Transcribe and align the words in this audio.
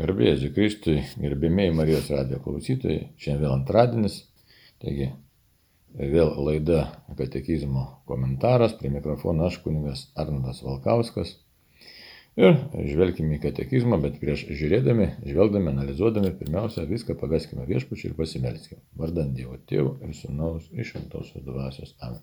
Garbėjai 0.00 0.48
Kristui, 0.56 1.00
gerbėmiai 1.20 1.72
Marijos 1.76 2.06
radijo 2.08 2.38
klausytojai, 2.40 3.10
šiandien 3.20 3.42
vėl 3.42 3.52
antradienis, 3.52 4.14
taigi 4.80 5.10
vėl 5.92 6.30
laida 6.46 6.86
katekizmo 7.18 7.82
komentaras, 8.08 8.72
prie 8.78 8.88
mikrofono 8.94 9.50
aš 9.50 9.58
kuningas 9.64 10.06
Arnoldas 10.16 10.62
Valkauskas. 10.64 11.34
Ir 12.40 12.56
žvelgime 12.88 13.36
į 13.36 13.42
katekizmą, 13.42 13.98
bet 14.00 14.16
prieš 14.22 14.46
žiūrėdami, 14.48 15.10
žvelgdami, 15.26 15.74
analizuodami, 15.74 16.32
pirmiausia, 16.40 16.86
viską 16.88 17.18
paveskime 17.20 17.66
viešpačiu 17.68 18.08
ir 18.08 18.16
pasimelskime. 18.16 18.80
Vardant 18.96 19.36
Dievo 19.36 19.58
Tėvų 19.68 19.98
ir 20.06 20.16
Sūnaus 20.16 20.70
iš 20.72 20.94
Šventosios 20.94 21.44
Dvasios. 21.44 21.92
Amen. 22.00 22.22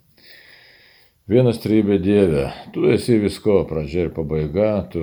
Vienas 1.28 1.58
trybė 1.60 1.98
Dieve, 2.00 2.46
tu 2.72 2.86
esi 2.88 3.18
visko 3.20 3.58
pradžia 3.68 4.06
ir 4.06 4.14
pabaiga, 4.16 4.86
tu 4.88 5.02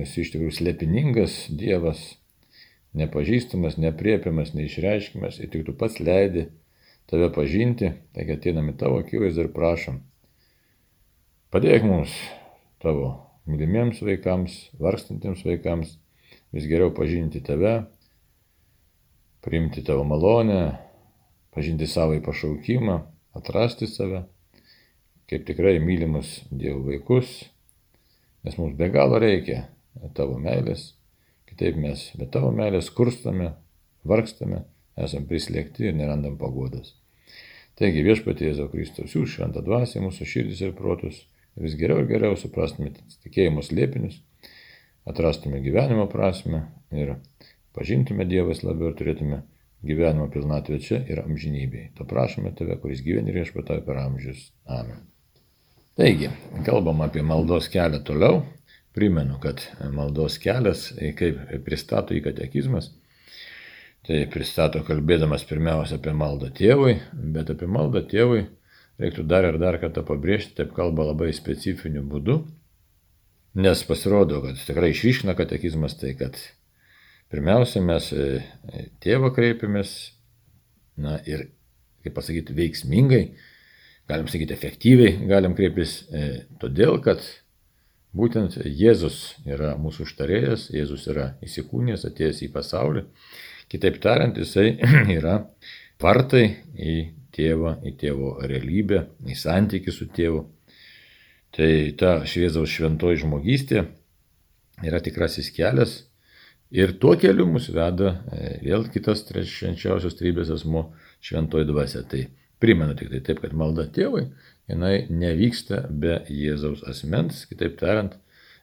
esi 0.00 0.22
iš 0.22 0.30
tikrųjų 0.32 0.54
slepiningas 0.56 1.34
Dievas, 1.52 1.98
nepažįstamas, 2.96 3.74
nepriepiamas, 3.84 4.54
neišreiškimas 4.56 5.36
ir 5.36 5.50
tik 5.52 5.66
tu 5.66 5.74
pats 5.76 5.98
leidi 6.00 6.46
tave 7.12 7.28
pažinti, 7.34 7.90
taigi 8.16 8.38
ateiname 8.38 8.72
tavo 8.80 9.02
akivaizdą 9.02 9.44
ir 9.44 9.50
prašom. 9.52 9.98
Padėk 11.52 11.84
mums, 11.84 12.14
tavo 12.80 13.10
mylimiems 13.44 14.00
vaikams, 14.00 14.54
varstantiems 14.80 15.42
vaikams, 15.44 15.90
vis 16.56 16.70
geriau 16.70 16.88
pažinti 16.96 17.42
tave, 17.44 17.74
priimti 19.44 19.84
tavo 19.84 20.08
malonę, 20.08 20.62
pažinti 21.52 21.84
savo 21.84 22.16
į 22.16 22.24
pašaukimą, 22.24 22.96
atrasti 23.36 23.90
save 23.92 24.24
kaip 25.30 25.46
tikrai 25.46 25.78
mylimus 25.82 26.40
Dievo 26.50 26.84
vaikus, 26.86 27.42
nes 28.46 28.58
mums 28.60 28.76
be 28.78 28.88
galo 28.94 29.18
reikia 29.22 29.66
tavo 30.14 30.38
meilės, 30.38 30.92
kitaip 31.50 31.78
mes 31.80 32.10
be 32.18 32.28
tavo 32.30 32.52
meilės 32.54 32.92
kurstame, 32.94 33.54
vargstame, 34.06 34.62
esam 34.96 35.26
prislėgti 35.28 35.88
ir 35.88 35.96
nerandam 35.98 36.36
pagodas. 36.38 36.94
Taigi 37.76 38.04
viešpatie 38.06 38.48
Jėzau 38.48 38.70
Kristus, 38.72 39.16
jūs 39.16 39.34
šventą 39.34 39.60
dvasę 39.64 40.00
mūsų 40.00 40.28
širdis 40.28 40.62
ir 40.64 40.76
protus, 40.78 41.24
vis 41.60 41.74
geriau 41.76 42.00
ir 42.00 42.08
geriau 42.08 42.38
suprastume 42.38 42.92
tikėjimo 43.24 43.64
slėpinius, 43.66 44.20
atrastume 45.08 45.60
gyvenimo 45.64 46.06
prasme 46.12 46.62
ir 46.94 47.16
pažintume 47.76 48.24
Dievas 48.28 48.62
labiau 48.64 48.92
ir 48.92 48.96
turėtume 49.00 49.42
gyvenimo 49.86 50.30
pilnatvę 50.32 50.80
čia 50.86 51.02
ir 51.10 51.20
amžinybėje. 51.24 51.92
To 51.98 52.08
prašome 52.08 52.54
tave, 52.56 52.78
kuris 52.80 53.04
gyveni 53.04 53.32
ir 53.32 53.42
viešpatauja 53.42 53.84
per 53.84 54.00
amžius. 54.06 54.48
Amen. 54.64 55.04
Taigi, 55.96 56.28
kalbam 56.66 56.98
apie 57.00 57.22
maldos 57.24 57.70
kelią 57.72 58.02
toliau. 58.04 58.42
Primenu, 58.92 59.38
kad 59.40 59.62
maldos 59.96 60.34
kelias, 60.40 60.90
kaip 61.16 61.38
pristato 61.64 62.12
į 62.12 62.20
katekizmas, 62.24 62.90
tai 64.04 64.18
pristato 64.32 64.82
kalbėdamas 64.84 65.46
pirmiausia 65.48 65.96
apie 65.96 66.12
maldą 66.16 66.50
tėvui, 66.56 66.98
bet 67.32 67.52
apie 67.52 67.68
maldą 67.68 68.04
tėvui 68.12 68.42
reiktų 69.00 69.24
dar 69.28 69.48
ir 69.48 69.56
dar 69.60 69.80
kartą 69.80 70.04
pabrėžti, 70.04 70.54
taip 70.60 70.76
kalba 70.76 71.08
labai 71.14 71.30
specifiniu 71.36 72.04
būdu, 72.04 72.38
nes 73.56 73.84
pasirodo, 73.88 74.44
kad 74.44 74.60
tikrai 74.68 74.92
išryškina 74.92 75.32
katekizmas 75.36 75.96
tai, 76.00 76.12
kad 76.20 76.36
pirmiausia 77.32 77.84
mes 77.84 78.12
tėvą 79.04 79.32
kreipiamės, 79.36 79.96
na 81.00 81.18
ir, 81.24 81.48
kaip 82.04 82.16
pasakyti, 82.20 82.56
veiksmingai, 82.56 83.26
galim 84.08 84.28
sakyti, 84.30 84.54
efektyviai 84.54 85.26
galim 85.28 85.56
kreiptis, 85.58 85.98
e, 86.10 86.46
todėl 86.62 87.00
kad 87.04 87.24
būtent 88.16 88.56
Jėzus 88.64 89.36
yra 89.44 89.74
mūsų 89.80 90.06
užtarėjas, 90.06 90.70
Jėzus 90.74 91.06
yra 91.12 91.32
įsikūnęs, 91.44 92.06
atėjęs 92.08 92.42
į 92.46 92.50
pasaulį. 92.54 93.04
Kitaip 93.72 93.98
tariant, 94.02 94.38
jisai 94.38 94.76
yra 95.18 95.40
vartai 96.02 96.44
į 96.78 96.96
tėvą, 97.36 97.78
į 97.84 97.96
tėvo 98.00 98.36
realybę, 98.46 99.02
į 99.26 99.36
santykių 99.36 99.94
su 99.94 100.08
tėvu. 100.16 100.44
Tai 101.56 101.70
ta 102.00 102.18
šviesaus 102.28 102.72
šventoji 102.72 103.22
žmogystė 103.22 103.86
yra 104.84 105.00
tikrasis 105.00 105.48
kelias 105.56 106.02
ir 106.70 106.92
tuo 107.00 107.14
keliu 107.20 107.46
mus 107.48 107.70
veda 107.72 108.10
e, 108.28 108.50
vėl 108.66 108.84
kitas 108.92 109.22
švenčiausios 109.24 110.18
trybės 110.18 110.50
asmo 110.52 110.90
šventoji 111.24 111.68
dvasia. 111.70 112.02
Tai 112.10 112.26
Primenu 112.62 112.94
tik 112.96 113.10
tai 113.12 113.20
taip, 113.20 113.42
kad 113.42 113.52
malda 113.56 113.84
tėvui, 113.92 114.26
jinai 114.70 114.94
nevyksta 115.12 115.82
be 115.90 116.22
Jėzaus 116.32 116.84
asmens, 116.88 117.44
kitaip 117.50 117.76
tariant, 117.80 118.14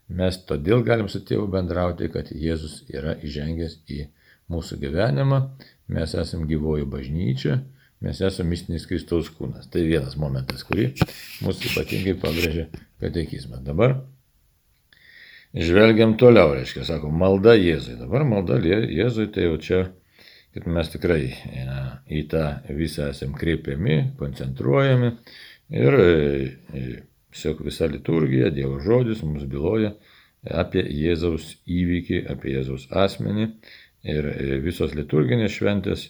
mes 0.09 0.39
todėl 0.49 0.81
galim 0.85 1.09
su 1.11 1.21
tėvu 1.21 1.45
bendrauti, 1.53 2.09
kad 2.13 2.31
Jėzus 2.33 2.81
yra 2.91 3.13
įžengęs 3.21 3.77
į 3.93 4.07
mūsų 4.51 4.79
gyvenimą, 4.81 5.39
mes 5.93 6.15
esame 6.17 6.49
gyvoji 6.49 6.89
bažnyčia, 6.89 7.59
mes 8.03 8.19
esame 8.25 8.53
mistinis 8.55 8.87
Kristaus 8.89 9.29
kūnas. 9.33 9.69
Tai 9.71 9.85
vienas 9.85 10.17
momentas, 10.19 10.65
kurį 10.67 10.89
mūsų 11.45 11.71
ypatingai 11.71 12.17
pabrėžia 12.19 12.67
katekizmas. 13.01 13.61
Dabar 13.63 13.99
žvelgiam 15.53 16.17
toliau, 16.17 16.55
reiškia, 16.57 16.83
sako, 16.89 17.13
malda 17.13 17.53
Jėzui. 17.59 17.99
Dabar 18.01 18.25
malda 18.27 18.57
Jėzui, 18.57 19.29
tai 19.33 19.47
jau 19.47 19.59
čia 19.61 19.83
kad 20.53 20.67
mes 20.69 20.91
tikrai 20.93 21.23
į 22.13 22.21
tą 22.31 22.43
visą 22.77 23.09
esam 23.13 23.33
kreipiami, 23.37 23.97
koncentruojami 24.19 25.09
ir 25.73 25.99
e, 25.99 26.09
e, 26.73 26.83
tiesiog 27.33 27.63
visa 27.65 27.87
liturgija, 27.89 28.51
Dievo 28.53 28.79
žodis 28.83 29.23
mums 29.25 29.47
byloja 29.49 29.93
apie 30.63 30.83
Jėzaus 30.83 31.55
įvykį, 31.65 32.25
apie 32.29 32.57
Jėzaus 32.57 32.89
asmenį 32.91 33.47
ir 34.05 34.29
e, 34.29 34.59
visos 34.63 34.93
liturginės 34.97 35.57
šventės 35.57 36.09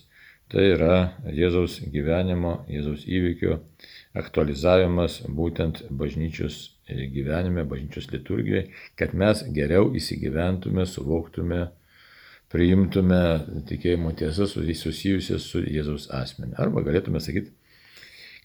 tai 0.51 0.67
yra 0.73 0.97
Jėzaus 1.33 1.79
gyvenimo, 1.93 2.59
Jėzaus 2.69 3.07
įvykio 3.07 3.61
aktualizavimas 4.19 5.21
būtent 5.25 5.85
bažnyčios 5.89 6.73
gyvenime, 6.87 7.63
bažnyčios 7.65 8.09
liturgijai, 8.11 8.67
kad 8.99 9.15
mes 9.17 9.45
geriau 9.55 9.87
įsigyventume, 9.95 10.85
suvoktume, 10.85 11.69
priimtume 12.53 13.19
tikėjimo 13.69 14.13
tiesas 14.17 14.53
susijusias 14.53 15.45
su 15.49 15.63
Jėzaus 15.65 16.09
asmeniu. 16.13 16.53
Arba 16.61 16.83
galėtume 16.85 17.21
sakyti, 17.23 17.49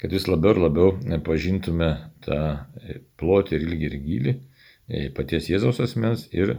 kad 0.00 0.14
vis 0.14 0.28
labiau 0.30 0.54
ir 0.54 0.62
labiau 0.62 1.18
pažintume 1.26 1.90
tą 2.24 2.40
plotį 3.20 3.58
ir 3.58 3.66
ilgį 3.66 3.90
ir 3.90 3.98
gilį 4.06 4.34
e, 4.34 5.02
paties 5.14 5.50
Jėzaus 5.52 5.82
asmens 5.84 6.24
ir 6.32 6.56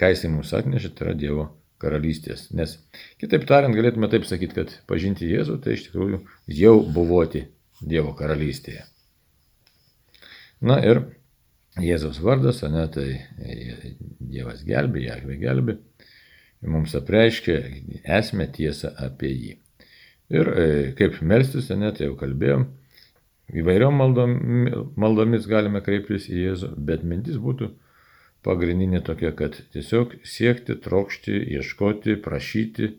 ką 0.00 0.12
jisai 0.12 0.32
mums 0.34 0.52
atnešė, 0.56 0.92
tai 0.92 1.08
yra 1.08 1.16
Dievo 1.22 1.46
karalystės. 1.80 2.50
Nes 2.52 2.76
kitaip 3.22 3.46
tariant, 3.48 3.76
galėtume 3.76 4.10
taip 4.12 4.28
sakyti, 4.28 4.58
kad 4.58 4.76
pažinti 4.90 5.30
Jėzų 5.30 5.56
tai 5.64 5.78
iš 5.78 5.88
tikrųjų 5.88 6.20
jau 6.60 6.74
buvoti 6.84 7.46
Dievo 7.80 8.12
karalystėje. 8.18 8.84
Na 10.60 10.76
ir 10.84 11.06
Jėzaus 11.80 12.20
vardas, 12.20 12.60
ne, 12.68 12.84
tai 12.92 13.06
Dievas 14.20 14.66
gelbė, 14.68 15.06
Jahve 15.06 15.40
gelbė 15.40 15.78
mums 16.62 16.94
apreiškia 16.98 17.58
esmę 18.18 18.46
tiesą 18.52 18.92
apie 19.00 19.32
jį. 19.32 19.56
Ir 20.30 20.50
e, 20.54 20.66
kaip 20.98 21.18
melstis, 21.26 21.70
net 21.74 21.98
tai 21.98 22.06
jau 22.06 22.16
kalbėjom, 22.18 22.66
įvairiom 23.60 23.96
maldom, 23.98 24.34
maldomis 25.00 25.48
galime 25.50 25.82
kreiptis 25.82 26.28
į 26.30 26.44
Jėzų, 26.44 26.72
bet 26.86 27.02
mintis 27.02 27.40
būtų 27.42 27.72
pagrindinė 28.46 29.02
tokia, 29.04 29.32
kad 29.36 29.58
tiesiog 29.74 30.20
siekti, 30.24 30.76
trokšti, 30.84 31.34
ieškoti, 31.58 32.16
prašyti, 32.22 32.92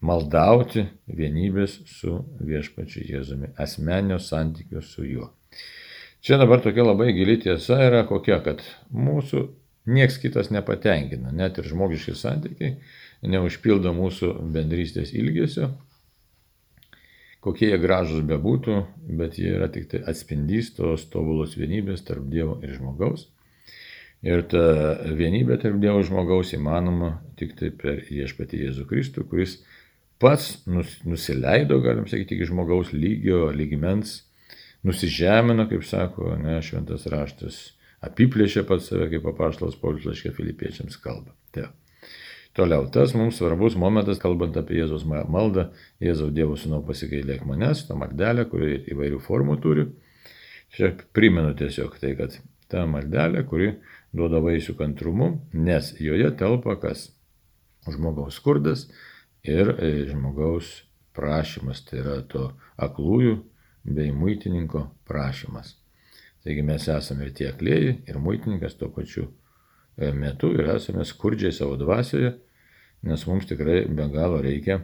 maldauti 0.00 0.86
vienybės 1.06 1.80
su 1.90 2.20
viešpačiu 2.40 3.04
Jėzumi, 3.08 3.52
asmenio 3.60 4.20
santykio 4.22 4.84
su 4.84 5.04
juo. 5.04 5.32
Čia 6.20 6.36
dabar 6.40 6.60
tokia 6.60 6.84
labai 6.84 7.12
gili 7.16 7.38
tiesa 7.40 7.80
yra 7.82 8.04
kokia, 8.08 8.40
kad 8.44 8.62
mūsų 8.92 9.46
nieks 9.86 10.18
kitas 10.20 10.50
nepatenkina, 10.52 11.32
net 11.32 11.58
ir 11.58 11.68
žmogiški 11.70 12.16
santykiai 12.18 12.76
neužpildo 13.22 13.92
mūsų 13.96 14.32
bendrystės 14.52 15.12
ilgesio, 15.16 15.70
kokie 17.44 17.70
jie 17.70 17.80
gražus 17.80 18.24
bebūtų, 18.28 18.78
bet 19.16 19.38
jie 19.40 19.54
yra 19.56 19.68
tik 19.72 19.88
tai 19.92 20.02
atspindys 20.08 20.72
tos 20.76 21.06
tobulos 21.12 21.56
vienybės 21.56 22.04
tarp 22.06 22.28
Dievo 22.32 22.58
ir 22.64 22.76
žmogaus. 22.76 23.28
Ir 24.20 24.42
ta 24.52 24.62
vienybė 25.16 25.56
tarp 25.62 25.80
Dievo 25.80 26.02
ir 26.02 26.08
žmogaus 26.08 26.52
įmanoma 26.56 27.14
tik 27.40 27.56
tai 27.56 27.72
per 27.72 28.02
viešpatį 28.04 28.66
Jėzų 28.66 28.88
Kristų, 28.88 29.24
kuris 29.28 29.60
pats 30.20 30.58
nus, 30.68 30.98
nusileido, 31.08 31.80
galim 31.80 32.04
sakyti, 32.08 32.36
iki 32.36 32.50
žmogaus 32.50 32.92
lygio, 32.92 33.46
lygmens, 33.56 34.18
nusižemino, 34.84 35.64
kaip 35.70 35.84
sako 35.88 36.34
ne, 36.40 36.58
šventas 36.64 37.06
raštas, 37.08 37.60
apiplėšė 38.06 38.64
pats 38.68 38.90
save, 38.90 39.10
kaip 39.12 39.28
apaštalas 39.32 39.78
Paulius 39.80 40.08
laiškė 40.08 40.32
filipiečiams 40.36 40.98
kalba. 41.02 41.34
Tai. 41.54 41.68
Toliau, 42.56 42.88
tas 42.90 43.12
mums 43.14 43.38
svarbus 43.38 43.76
momentas, 43.78 44.18
kalbant 44.18 44.56
apie 44.58 44.80
Jėzaus 44.80 45.04
maldą, 45.06 45.68
Jėzaus 46.02 46.32
Dievo 46.34 46.56
Sūnau 46.58 46.82
pasikailėk 46.86 47.44
manęs, 47.46 47.84
tą 47.86 47.94
maldelę, 48.00 48.48
kuri 48.50 48.80
įvairių 48.90 49.20
formų 49.22 49.60
turi. 49.62 49.86
Čia 50.74 50.96
primenu 51.14 51.54
tiesiog 51.58 51.94
tai, 52.02 52.16
kad 52.18 52.34
ta 52.70 52.82
maldelė, 52.90 53.44
kuri 53.46 53.76
duoda 54.10 54.42
vaisių 54.42 54.74
kantrumu, 54.78 55.36
nes 55.54 55.94
joje 56.02 56.34
telpa 56.38 56.74
kas? 56.82 57.08
žmogaus 57.88 58.36
skurdas 58.36 58.88
ir 59.42 59.74
e, 59.78 59.90
žmogaus 60.10 60.82
prašymas, 61.16 61.84
tai 61.86 62.02
yra 62.02 62.20
to 62.28 62.50
aklųjų 62.80 63.38
bei 63.84 64.12
muitininko 64.12 64.86
prašymas. 65.08 65.76
Taigi 66.44 66.62
mes 66.64 66.86
esame 66.88 67.26
ir 67.28 67.34
tie 67.36 67.50
aklieji, 67.50 67.96
ir 68.08 68.18
muitininkas 68.18 68.78
tuo 68.80 68.88
pačiu 68.94 69.26
e, 69.96 70.08
metu 70.16 70.54
ir 70.56 70.70
esame 70.74 71.04
skurdžiai 71.04 71.52
savo 71.52 71.76
dvasioje, 71.80 72.32
nes 73.08 73.24
mums 73.28 73.48
tikrai 73.48 73.82
be 73.88 74.06
galo 74.14 74.40
reikia 74.44 74.78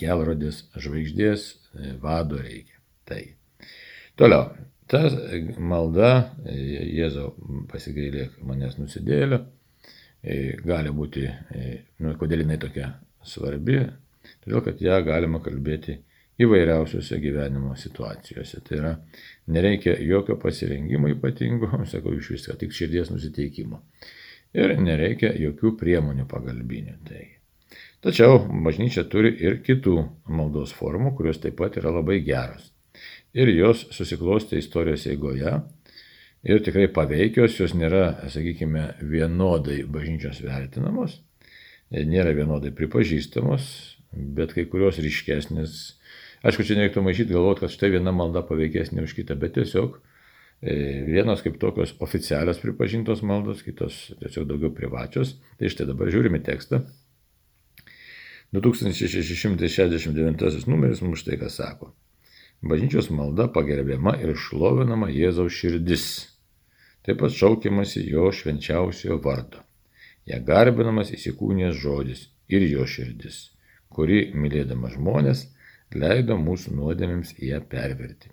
kelrodės 0.00 0.62
žvaigždės, 0.80 1.44
e, 1.76 1.92
vado 2.00 2.40
reikia. 2.40 2.80
Tai. 3.04 3.20
Toliau, 4.16 4.48
ta 4.88 5.02
malda, 5.60 6.10
e, 6.48 6.56
Jėzau 6.96 7.34
pasigailėk 7.72 8.40
manęs 8.48 8.80
nusidėlio, 8.80 9.44
gali 10.64 10.88
būti, 10.88 11.26
nu, 12.00 12.14
kodėl 12.16 12.40
jinai 12.46 12.56
tokia 12.56 12.86
svarbi, 13.28 13.82
todėl 14.40 14.62
kad 14.64 14.78
ją 14.80 15.02
galima 15.04 15.42
kalbėti 15.44 15.98
įvairiausiose 16.42 17.18
gyvenimo 17.22 17.76
situacijose. 17.78 18.60
Tai 18.66 18.78
yra, 18.78 18.92
nereikia 19.54 19.96
jokio 20.02 20.36
pasirengimo 20.40 21.10
ypatingo, 21.12 21.70
sakau 21.92 22.14
iš 22.16 22.32
viską, 22.34 22.58
tik 22.60 22.74
širdies 22.74 23.12
nusiteikimo. 23.14 23.80
Ir 24.54 24.76
nereikia 24.78 25.32
jokių 25.38 25.74
priemonių 25.78 26.28
pagalbinių. 26.30 26.98
Tai. 27.08 27.24
Tačiau 28.04 28.42
bažnyčia 28.66 29.06
turi 29.10 29.32
ir 29.42 29.58
kitų 29.64 29.96
maldos 30.30 30.74
formų, 30.76 31.14
kurios 31.18 31.40
taip 31.42 31.56
pat 31.58 31.78
yra 31.80 31.90
labai 31.94 32.20
geros. 32.22 32.68
Ir 33.34 33.50
jos 33.50 33.88
susiklostė 33.96 34.60
istorijos 34.60 35.08
eigoje. 35.10 35.56
Ir 36.44 36.60
tikrai 36.60 36.90
paveikios, 36.92 37.56
jos 37.56 37.72
nėra, 37.74 38.28
sakykime, 38.28 38.82
vienodai 39.08 39.80
bažnyčios 39.88 40.42
vertinamos, 40.44 41.16
nėra 41.88 42.34
vienodai 42.36 42.68
pripažįstamos, 42.76 43.64
bet 44.12 44.52
kai 44.52 44.66
kurios 44.68 45.00
ryškesnės 45.00 45.78
Aišku, 46.44 46.60
čia 46.68 46.76
nereiktų 46.76 47.00
maišyti 47.04 47.32
galvoti, 47.32 47.60
kad 47.64 47.72
štai 47.72 47.88
viena 47.94 48.12
malda 48.12 48.40
paveikesnė 48.44 49.00
už 49.06 49.12
kitą, 49.16 49.32
bet 49.40 49.52
tiesiog 49.56 49.90
e, 49.96 49.98
vienos 51.08 51.40
kaip 51.44 51.54
tokios 51.62 51.90
oficialios 52.04 52.58
pripažintos 52.60 53.20
maldos, 53.24 53.64
kitos 53.64 53.94
tiesiog 54.20 54.44
daugiau 54.50 54.70
privačios. 54.76 55.28
Tai 55.56 55.66
štai 55.72 55.86
dabar 55.88 56.06
žiūrime 56.12 56.40
tekstą. 56.44 56.76
2669 58.54 60.68
numeris 60.68 61.00
mums 61.02 61.20
štai 61.24 61.36
ką 61.40 61.48
sako. 61.50 61.86
Bažnyčios 62.64 63.10
malda 63.10 63.48
pagerbiama 63.52 64.16
ir 64.20 64.36
šlovinama 64.36 65.08
Jėzaus 65.12 65.52
širdis. 65.56 66.04
Taip 67.04 67.20
pat 67.20 67.32
šaukiamasi 67.36 68.04
jo 68.08 68.30
švenčiausiojo 68.32 69.18
vardo. 69.24 69.58
Ja 70.28 70.38
garbinamas 70.40 71.12
įsikūnės 71.12 71.76
žodis 71.80 72.28
ir 72.48 72.64
jo 72.68 72.86
širdis, 72.88 73.50
kuri, 73.92 74.30
mylėdama 74.32 74.88
žmonės, 74.94 75.44
leido 75.94 76.36
mūsų 76.40 76.74
nuodėmėms 76.78 77.34
ją 77.42 77.60
perverti. 77.70 78.30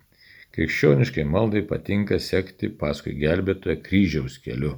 Krikščioniškai 0.56 1.24
maldai 1.24 1.62
patinka 1.68 2.18
sekti 2.20 2.70
paskui 2.82 3.14
gelbėtoją 3.20 3.78
kryžiaus 3.86 4.38
keliu. 4.44 4.76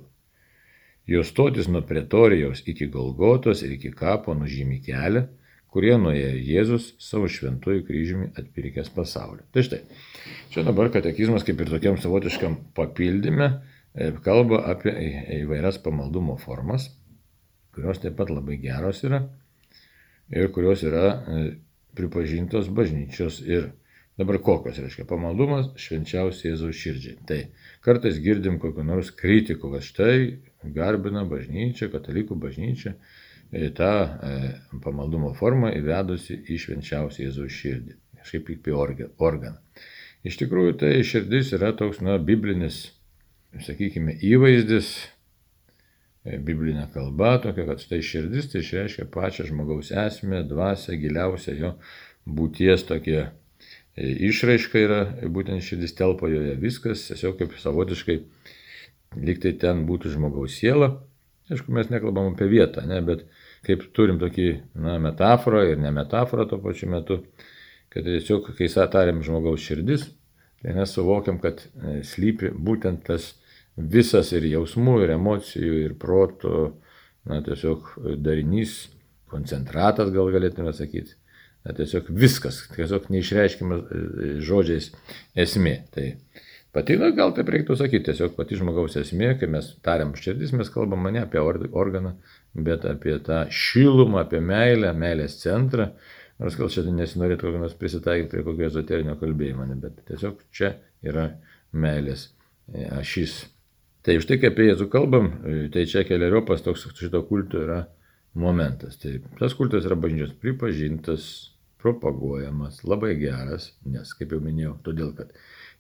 Jo 1.10 1.24
stotis 1.28 1.68
nuo 1.68 1.82
pretorijos 1.88 2.62
iki 2.70 2.88
Golgotos 2.92 3.64
ir 3.66 3.74
iki 3.76 3.92
kapo 3.92 4.36
nužymi 4.38 4.78
kelią, 4.86 5.26
kurie 5.74 5.96
nuėjo 5.98 6.34
Jėzus 6.38 6.92
savo 7.02 7.28
šventuoju 7.28 7.84
kryžiumi 7.88 8.30
atpirkęs 8.40 8.92
pasaulį. 8.94 9.42
Tai 9.52 9.64
štai, 9.66 9.82
čia 10.54 10.64
dabar 10.68 10.92
katekizmas 10.94 11.46
kaip 11.48 11.64
ir 11.64 11.72
tokiam 11.74 11.98
savotiškam 12.00 12.60
papildyme 12.78 13.50
e, 13.50 14.12
kalba 14.26 14.62
apie 14.76 14.94
įvairias 15.42 15.82
pamaldumo 15.82 16.38
formas, 16.38 16.92
kurios 17.74 18.04
taip 18.04 18.20
pat 18.20 18.30
labai 18.30 18.60
geros 18.62 19.02
yra 19.08 19.24
ir 20.30 20.54
kurios 20.54 20.86
yra 20.86 21.08
e, 21.10 21.44
pripažintos 21.98 22.70
bažnyčios 22.74 23.40
ir 23.46 23.72
dabar 24.18 24.38
kokios 24.46 24.78
reiškia 24.82 25.06
pamaldumas 25.10 25.72
švenčiausiai 25.80 26.52
Jėzaus 26.52 26.78
širdžiai. 26.78 27.18
Tai 27.28 27.40
kartais 27.86 28.20
girdim 28.22 28.60
kokiu 28.62 28.86
nors 28.86 29.12
kritiku, 29.18 29.72
kad 29.74 29.86
štai 29.86 30.18
garbina 30.76 31.26
bažnyčia, 31.30 31.90
katalikų 31.94 32.38
bažnyčia 32.42 32.94
e, 32.94 33.70
tą 33.76 33.94
e, 34.04 34.54
pamaldumo 34.84 35.34
formą 35.38 35.74
įvedusi 35.78 36.40
į 36.46 36.60
švenčiausią 36.66 37.28
Jėzaus 37.28 37.58
širdį, 37.58 37.98
kažkaip 38.22 38.54
į 38.54 38.78
organą. 39.18 39.58
Iš 40.24 40.38
tikrųjų, 40.40 40.78
tai 40.80 40.94
širdis 41.04 41.52
yra 41.58 41.74
toks, 41.76 42.00
na, 42.06 42.16
biblinis, 42.16 42.94
sakykime, 43.66 44.16
įvaizdis, 44.24 44.94
biblinė 46.24 46.88
kalba, 46.94 47.36
tokia, 47.44 47.66
kad 47.68 47.82
štai 47.84 48.00
širdis 48.06 48.50
tai 48.52 48.62
išreiškia 48.64 49.08
pačią 49.12 49.48
žmogaus 49.50 49.92
esmę, 49.92 50.44
dvasę, 50.48 50.96
giliausią 51.02 51.56
jo 51.60 51.72
būties 52.24 52.86
tokie 52.88 53.20
e, 53.26 53.32
išraiška 54.30 54.84
yra, 54.86 55.02
būtent 55.28 55.66
širdis 55.66 55.96
telpa 56.00 56.32
joje 56.32 56.56
viskas, 56.62 57.10
tiesiog 57.10 57.36
kaip 57.42 57.58
savotiškai 57.60 58.20
liktai 59.20 59.54
ten 59.60 59.84
būtų 59.90 60.16
žmogaus 60.16 60.56
siela. 60.62 60.94
Aišku, 61.52 61.74
mes 61.76 61.92
nekalbam 61.92 62.32
apie 62.32 62.48
vietą, 62.48 62.86
ne, 62.88 63.02
bet 63.04 63.26
kaip 63.68 63.84
turim 63.96 64.16
tokį 64.22 64.48
na, 64.80 64.96
metaforą 65.04 65.66
ir 65.74 65.82
ne 65.84 65.92
metaforą 65.92 66.48
tuo 66.48 66.62
pačiu 66.64 66.88
metu, 66.92 67.20
kad 67.92 68.08
tiesiog, 68.08 68.54
kai 68.56 68.72
tariam 68.92 69.20
žmogaus 69.28 69.62
širdis, 69.68 70.08
tai 70.64 70.72
mes 70.80 70.96
suvokiam, 70.96 71.44
kad 71.44 71.66
e, 71.68 72.00
slypi 72.08 72.56
būtent 72.56 73.04
tas 73.12 73.34
visas 73.78 74.32
ir 74.36 74.46
jausmų, 74.52 75.00
ir 75.04 75.16
emocijų, 75.18 75.74
ir 75.88 75.98
proto, 76.00 76.78
na, 77.30 77.42
tiesiog 77.46 77.94
darinys, 78.22 78.88
koncentratas 79.34 80.12
gal 80.14 80.30
galėtume 80.34 80.74
sakyti 80.76 81.16
na, 81.64 81.74
tiesiog 81.78 82.10
viskas, 82.10 82.64
tiesiog 82.76 83.10
neišreiškimas 83.14 83.84
e, 83.84 84.32
žodžiais 84.44 84.90
esmė. 85.46 85.76
Tai 85.94 86.08
pati, 86.76 86.98
na, 87.00 87.12
gal 87.16 87.34
taip 87.38 87.52
reiktų 87.54 87.78
sakyti, 87.80 88.10
tiesiog 88.10 88.36
pati 88.38 88.60
žmogaus 88.60 88.98
esmė, 89.00 89.34
kai 89.40 89.50
mes 89.52 89.74
tariam 89.86 90.14
širdis, 90.18 90.54
mes 90.58 90.72
kalbam 90.74 91.08
ne 91.14 91.24
apie 91.24 91.42
organą, 91.44 92.18
bet 92.54 92.88
apie 92.90 93.16
tą 93.24 93.46
šilumą, 93.54 94.26
apie 94.26 94.44
meilę, 94.44 94.94
meilės 94.98 95.40
centrą. 95.44 95.94
Nors 96.42 96.58
gal 96.60 96.72
čia 96.74 96.82
nesinorėtų 96.90 97.46
kokio 97.46 97.60
nors 97.62 97.76
prisitaikyti 97.80 98.32
prie 98.32 98.44
kokio 98.44 98.68
ezoterinio 98.68 99.14
kalbėjimo, 99.22 99.68
bet 99.80 100.02
tiesiog 100.10 100.42
čia 100.52 100.74
yra 101.06 101.30
meilės 101.72 102.32
e, 102.74 102.90
ašys. 102.98 103.44
Tai 104.04 104.18
už 104.20 104.28
tai, 104.28 104.38
kaip 104.42 104.58
apie 104.58 104.68
Jėzų 104.68 104.90
kalbam, 104.92 105.30
e, 105.48 105.60
tai 105.72 105.86
čia 105.88 106.04
keliariopas 106.04 106.64
toks 106.66 106.90
šito 107.00 107.22
kulto 107.30 107.62
yra 107.64 107.86
momentas. 108.36 108.98
Tai 109.00 109.16
tas 109.40 109.56
kultas 109.56 109.88
yra 109.88 109.96
bažnyčios 109.96 110.34
pripažintas, 110.44 111.28
propaguojamas, 111.84 112.82
labai 112.88 113.14
geras, 113.20 113.72
nes, 113.88 114.12
kaip 114.18 114.36
jau 114.36 114.40
minėjau, 114.44 114.78
todėl 114.86 115.12
kad 115.18 115.32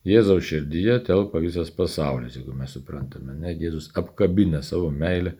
Jėzaus 0.07 0.43
širdyje 0.49 0.97
telpa 1.07 1.39
visas 1.39 1.69
pasaulis, 1.71 2.35
jeigu 2.35 2.55
mes 2.59 2.73
suprantame, 2.75 3.37
ne, 3.39 3.53
Jėzus 3.55 3.87
apkabina 3.99 4.59
savo 4.67 4.89
meilę 4.91 5.37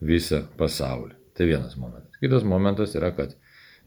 visą 0.00 0.46
pasaulį. 0.60 1.12
Tai 1.36 1.48
vienas 1.50 1.76
momentas. 1.76 2.16
Kitas 2.22 2.46
momentas 2.48 2.96
yra, 2.98 3.12
kad 3.16 3.36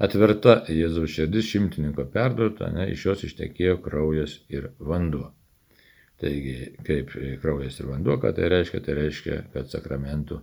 atverta 0.02 0.60
Jėzaus 0.70 1.14
širdis 1.18 1.50
šimtininko 1.50 2.06
perduota, 2.14 2.70
ne, 2.74 2.86
iš 2.94 3.06
jos 3.10 3.26
ištekėjo 3.30 3.80
kraujas 3.86 4.38
ir 4.54 4.70
vanduo. 4.78 5.32
Taigi, 6.22 6.56
kaip 6.86 7.14
kraujas 7.42 7.80
ir 7.82 7.90
vanduo, 7.90 8.20
ką 8.22 8.34
tai 8.38 8.50
reiškia, 8.54 8.82
tai 8.86 8.98
reiškia, 9.00 9.38
kad 9.54 9.72
sakramentų 9.74 10.38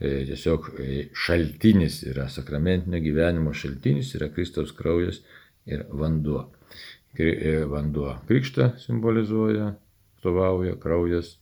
E, 0.00 0.10
tiesiog 0.24 0.70
e, 0.80 0.92
šaltinis 1.12 1.98
yra 2.08 2.24
sakramentinio 2.32 3.02
gyvenimo 3.04 3.52
šaltinis, 3.52 4.14
yra 4.16 4.30
Kristaus 4.32 4.72
kraujas 4.72 5.20
ir 5.68 5.82
vanduo. 5.92 6.46
E, 7.18 7.58
vanduo 7.68 8.14
krikštą 8.28 8.70
simbolizuoja, 8.80 9.74
atstovauja, 10.14 10.78
kraujas, 10.80 11.34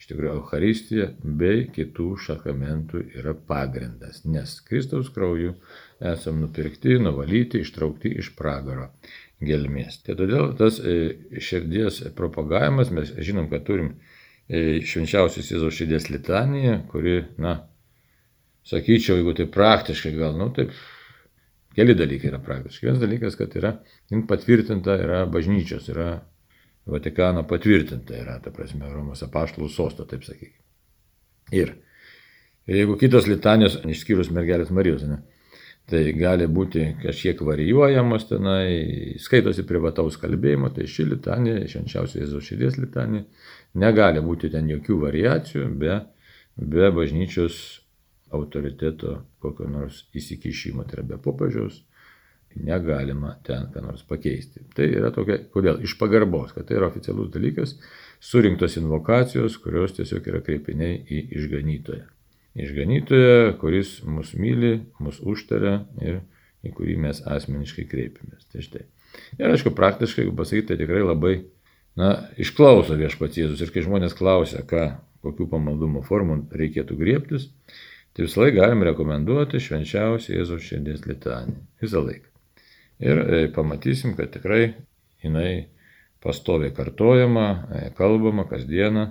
iš 0.00 0.08
tikrųjų 0.08 0.32
Euharistija 0.38 1.10
bei 1.42 1.66
kitų 1.76 2.08
sakramentų 2.24 3.04
yra 3.20 3.36
pagrindas, 3.50 4.22
nes 4.24 4.56
Kristaus 4.64 5.12
krauju 5.12 5.52
esam 6.14 6.40
nupirkti, 6.40 6.96
nuvalyti, 7.04 7.60
ištraukti 7.66 8.14
iš 8.22 8.32
pragaro 8.38 8.94
gelmės. 9.48 10.00
Tai 10.06 10.16
todėl 10.18 10.52
tas 10.58 10.80
širdies 10.80 12.02
propagavimas, 12.18 12.92
mes 12.94 13.12
žinom, 13.24 13.48
kad 13.52 13.66
turim 13.68 13.94
švenčiausios 14.48 15.48
Jėzaus 15.52 15.76
širdies 15.78 16.10
litaniją, 16.12 16.82
kuri, 16.90 17.20
na, 17.40 17.56
sakyčiau, 18.68 19.16
jeigu 19.20 19.36
tai 19.38 19.48
praktiškai 19.52 20.12
gal, 20.18 20.36
nu 20.36 20.50
taip, 20.56 20.74
keli 21.76 21.96
dalykai 21.96 22.30
yra 22.32 22.40
praktiškai. 22.44 22.88
Vienas 22.88 23.02
dalykas, 23.02 23.38
kad 23.40 23.56
yra, 23.60 23.76
patvirtinta 24.28 24.98
yra 25.00 25.24
bažnyčios, 25.30 25.88
yra 25.92 26.12
Vatikano 26.84 27.46
patvirtinta 27.48 28.12
yra, 28.12 28.34
ta 28.44 28.50
prasme, 28.52 28.84
Romos 28.92 29.22
apaštalų 29.24 29.70
sosto, 29.72 30.04
taip 30.04 30.26
sakykime. 30.26 30.60
Ir 31.56 31.70
jeigu 32.68 32.98
kitos 33.00 33.24
litanijos, 33.28 33.78
išskyrus 33.88 34.28
mergelės 34.32 34.72
Marijos, 34.74 35.06
ne, 35.08 35.22
tai 35.90 36.02
gali 36.16 36.46
būti 36.48 36.86
kažkiek 37.02 37.40
varijuojamos 37.44 38.28
tenai, 38.30 38.66
skaitosi 39.20 39.66
privataus 39.68 40.16
kalbėjimo, 40.20 40.70
tai 40.74 40.88
ši 40.88 41.08
litanija, 41.12 41.64
švenčiausia 41.68 42.22
Jėzaus 42.22 42.48
širdies 42.48 42.78
litanija, 42.80 43.26
negali 43.80 44.22
būti 44.24 44.52
ten 44.54 44.70
jokių 44.70 45.00
variacijų 45.04 45.66
be, 45.80 45.98
be 46.56 46.92
bažnyčios 46.94 47.58
autoriteto 48.34 49.18
kokio 49.44 49.68
nors 49.70 50.06
įsikišimo, 50.16 50.86
tai 50.88 50.98
yra 50.98 51.08
be 51.12 51.20
popiežiaus, 51.22 51.82
negalima 52.54 53.34
ten 53.46 53.68
ką 53.74 53.82
nors 53.82 54.02
pakeisti. 54.08 54.64
Tai 54.74 54.86
yra 54.88 55.10
tokia, 55.14 55.40
kodėl? 55.52 55.82
Iš 55.84 55.96
pagarbos, 56.00 56.54
kad 56.54 56.68
tai 56.68 56.78
yra 56.78 56.88
oficialus 56.88 57.30
dalykas, 57.34 57.76
surinktos 58.22 58.78
invokacijos, 58.80 59.58
kurios 59.62 59.96
tiesiog 59.98 60.32
yra 60.32 60.42
kreipiniai 60.46 61.00
į 61.02 61.24
išganytoją. 61.40 62.06
Išganytoją, 62.54 63.56
kuris 63.58 63.96
mus 64.06 64.30
myli, 64.38 64.76
mus 65.02 65.18
užtaria 65.26 65.80
ir 66.02 66.20
į 66.64 66.70
kurį 66.76 66.98
mes 67.02 67.20
asmeniškai 67.26 67.86
kreipiamės. 67.90 68.46
Tai 68.52 68.62
štai. 68.64 68.84
Ir 69.38 69.50
aišku, 69.50 69.72
praktiškai, 69.74 70.24
jeigu 70.24 70.36
pasakyti, 70.38 70.68
tai 70.70 70.78
tikrai 70.80 71.02
labai, 71.04 71.34
na, 71.98 72.12
išklauso 72.40 72.96
viešpats 72.98 73.40
Jėzus. 73.40 73.62
Ir 73.62 73.72
kai 73.74 73.84
žmonės 73.86 74.16
klausia, 74.18 74.62
ką, 74.66 74.86
kokių 75.26 75.48
pamaldumo 75.50 76.04
formų 76.06 76.44
reikėtų 76.54 76.98
griebtis, 77.00 77.48
tai 78.14 78.26
visą 78.26 78.44
laiką 78.44 78.60
galim 78.60 78.84
rekomenduoti 78.86 79.62
švenčiausią 79.62 80.38
Jėzaus 80.38 80.66
širdies 80.66 81.06
litanį. 81.10 81.56
Visą 81.82 82.02
laiką. 82.06 82.30
Ir 83.02 83.22
e, 83.22 83.40
pamatysim, 83.54 84.14
kad 84.18 84.30
tikrai 84.34 84.76
jinai 85.24 85.66
pastoviai 86.22 86.74
kartojama, 86.74 87.48
e, 87.50 87.82
kalbama 87.98 88.46
kasdieną, 88.50 89.08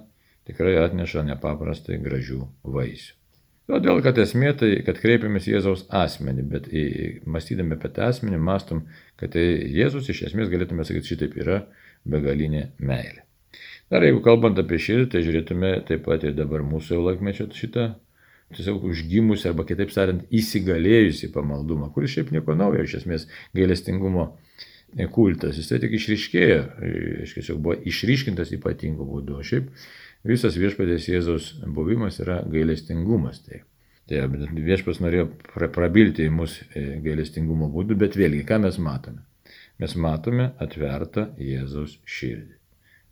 tikrai 0.48 0.78
atneša 0.86 1.26
nepaprastai 1.34 2.00
gražių 2.04 2.48
vaisių. 2.64 3.23
Todėl, 3.72 4.02
kad 4.04 4.18
esmė 4.20 4.52
tai, 4.60 4.72
kad 4.84 4.98
kreipiamės 5.00 5.46
Jėzaus 5.48 5.86
asmenį, 5.96 6.44
bet 6.52 6.66
į, 6.68 6.84
mąstydami 7.32 7.78
apie 7.78 7.94
tą 7.96 8.10
asmenį, 8.12 8.40
mastom, 8.44 8.84
kad 9.20 9.32
tai 9.38 9.46
Jėzus 9.72 10.10
iš 10.12 10.26
esmės 10.30 10.52
galėtume 10.52 10.84
sakyti 10.84 11.14
šitaip 11.14 11.38
yra 11.40 11.62
begalinė 12.04 12.66
meilė. 12.84 13.24
Dar 13.94 14.04
jeigu 14.04 14.20
kalbant 14.26 14.60
apie 14.60 14.82
šitą, 14.82 15.14
tai 15.14 15.24
žiūrėtume 15.24 15.78
taip 15.88 16.04
pat 16.08 16.26
ir 16.28 16.36
dabar 16.36 16.64
mūsų 16.68 16.98
jau 16.98 17.06
laikmečio 17.06 17.48
šitą, 17.56 17.88
tiesiog 18.58 18.84
užgimusi 18.90 19.48
arba 19.50 19.66
kitaip 19.70 19.92
tariant 19.94 20.28
įsigalėjusi 20.34 21.32
pamaldumą, 21.34 21.88
kuris 21.96 22.18
šiaip 22.18 22.34
nieko 22.36 22.56
naujo, 22.60 22.84
iš 22.84 23.00
esmės 23.00 23.28
gailestingumo 23.56 24.34
kultas, 25.14 25.58
jis 25.58 25.72
tai 25.72 25.80
tik 25.82 25.96
išryškėjo, 25.98 26.60
tiesiog 27.32 27.62
buvo 27.64 27.78
išryškintas 27.90 28.52
ypatingu 28.60 29.08
būdu, 29.10 29.40
šiaip 29.46 29.72
Visas 30.28 30.56
viešpatės 30.56 31.10
Jėzaus 31.12 31.50
buvimas 31.76 32.22
yra 32.24 32.40
gailestingumas. 32.48 33.42
Tai, 33.44 33.62
tai 34.08 34.24
viešpas 34.56 35.02
norėjo 35.04 35.28
prabilti 35.76 36.28
į 36.28 36.32
mus 36.32 36.62
e, 36.72 37.00
gailestingumo 37.04 37.68
būdų, 37.74 37.98
bet 38.00 38.16
vėlgi, 38.20 38.46
ką 38.48 38.62
mes 38.64 38.80
matome? 38.80 39.26
Mes 39.84 39.96
matome 40.00 40.54
atvertą 40.64 41.34
Jėzaus 41.42 41.98
širdį. 42.08 42.56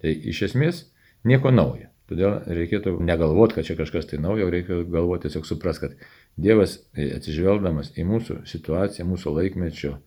Tai 0.01 0.13
iš 0.32 0.46
esmės 0.48 0.86
nieko 1.27 1.51
naujo. 1.51 1.89
Todėl 2.12 2.41
reikėtų 2.48 2.98
negalvoti, 3.08 3.56
kad 3.56 3.68
čia 3.68 3.77
kažkas 3.80 4.08
tai 4.10 4.18
naujo, 4.20 4.50
reikia 4.51 4.82
galvoti 4.84 5.30
tiesiog 5.30 5.46
supras, 5.48 5.80
kad 5.80 5.96
Dievas 6.39 6.77
e, 6.96 7.10
atsižvelgdamas 7.18 7.91
į 8.00 8.08
mūsų 8.08 8.41
situaciją, 8.48 9.06
mūsų 9.08 9.36
laikmečio 9.36 9.98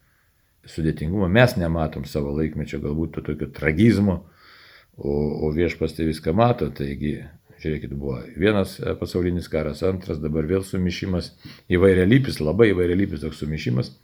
sudėtingumą, 0.68 1.28
mes 1.28 1.56
nematom 1.60 2.06
savo 2.08 2.32
laikmečio 2.36 2.80
galbūt 2.80 3.18
to 3.18 3.24
tokio 3.28 3.50
tragizmo, 3.52 4.22
o, 4.96 5.46
o 5.46 5.50
viešpas 5.52 5.96
tai 5.96 6.06
viską 6.08 6.34
mato, 6.36 6.68
taigi, 6.74 7.16
žiūrėkit, 7.62 7.94
buvo 7.98 8.20
vienas 8.38 8.76
e, 8.80 8.94
pasaulinis 8.98 9.48
karas, 9.50 9.82
antras, 9.86 10.20
dabar 10.22 10.46
vėl 10.50 10.64
sumišimas, 10.66 11.32
įvairialypis, 11.72 12.40
labai 12.42 12.70
įvairialypis 12.72 13.24
toks 13.24 13.42
sumišimas. 13.42 13.94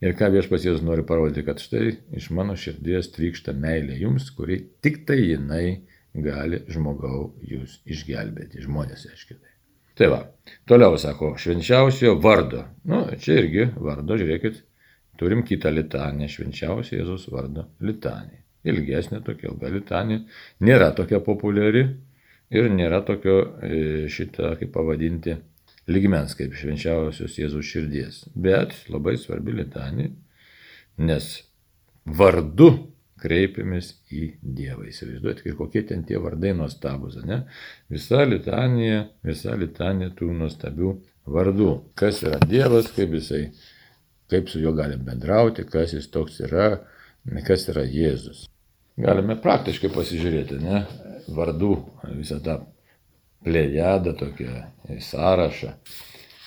Ir 0.00 0.16
ką 0.16 0.30
viešpas 0.32 0.64
Jėzus 0.64 0.84
nori 0.86 1.04
parodyti, 1.04 1.44
kad 1.44 1.60
štai 1.60 1.92
iš 2.16 2.30
mano 2.32 2.56
širdies 2.56 3.10
trykšta 3.12 3.52
meilė 3.52 3.98
jums, 4.00 4.30
kuri 4.32 4.62
tik 4.80 5.02
tai 5.08 5.18
jinai 5.20 5.64
gali 6.16 6.62
žmogau 6.72 7.34
jūs 7.44 7.82
išgelbėti, 7.84 8.64
žmonės, 8.64 9.04
aiškiai. 9.12 9.38
Tai 10.00 10.08
va, 10.08 10.22
toliau 10.70 10.96
sako, 10.98 11.34
švenčiausio 11.36 12.14
vardo. 12.24 12.64
Nu, 12.88 13.04
čia 13.20 13.42
irgi 13.42 13.68
vardo, 13.76 14.16
žiūrėkit, 14.16 14.62
turim 15.20 15.44
kitą 15.44 15.74
litanę, 15.74 16.30
švenčiausio 16.32 16.96
Jėzus 16.96 17.28
vardo 17.28 17.68
litanį 17.84 18.39
ilgesnė 18.68 19.22
tokia 19.24 19.50
ilga 19.50 19.70
litanija, 19.72 20.24
nėra 20.64 20.90
tokia 20.96 21.20
populiari 21.24 21.84
ir 22.50 22.70
nėra 22.74 23.02
tokio 23.06 23.36
e, 23.62 23.80
šitą, 24.10 24.54
kaip 24.60 24.72
pavadinti, 24.74 25.36
lygmens 25.90 26.36
kaip 26.38 26.54
švenčiausios 26.58 27.38
Jėzaus 27.38 27.66
širdies. 27.66 28.24
Bet 28.34 28.74
labai 28.90 29.16
svarbi 29.18 29.54
litanija, 29.60 30.10
nes 31.00 31.30
vardu 32.04 32.70
kreipiamės 33.20 33.92
į 34.12 34.22
Dievą. 34.40 34.86
Įsivaizduojate, 34.90 35.52
kokie 35.58 35.82
ten 35.88 36.04
tie 36.08 36.18
vardai 36.22 36.54
nuostabus, 36.56 37.18
ne? 37.26 37.42
Visa 37.92 38.22
litanija, 38.24 39.04
visa 39.26 39.56
litanija 39.60 40.12
tų 40.16 40.30
nuostabių 40.38 40.94
vardų. 41.30 41.72
Kas 41.98 42.22
yra 42.24 42.40
Dievas, 42.48 42.88
kaip 42.96 43.12
jisai, 43.18 43.42
kaip 44.32 44.48
su 44.48 44.62
juo 44.62 44.72
galim 44.76 45.04
bendrauti, 45.06 45.66
kas 45.68 45.94
jis 45.96 46.08
toks 46.12 46.40
yra, 46.46 46.70
kas 47.46 47.68
yra 47.70 47.84
Jėzus. 47.86 48.46
Galime 49.00 49.36
praktiškai 49.40 49.90
pasižiūrėti, 49.94 50.60
ne, 50.60 50.84
vardų 51.32 51.72
visą 52.18 52.40
tą 52.44 52.60
plėjadą 53.46 54.14
tokią 54.20 54.64
sąrašą. 55.06 55.74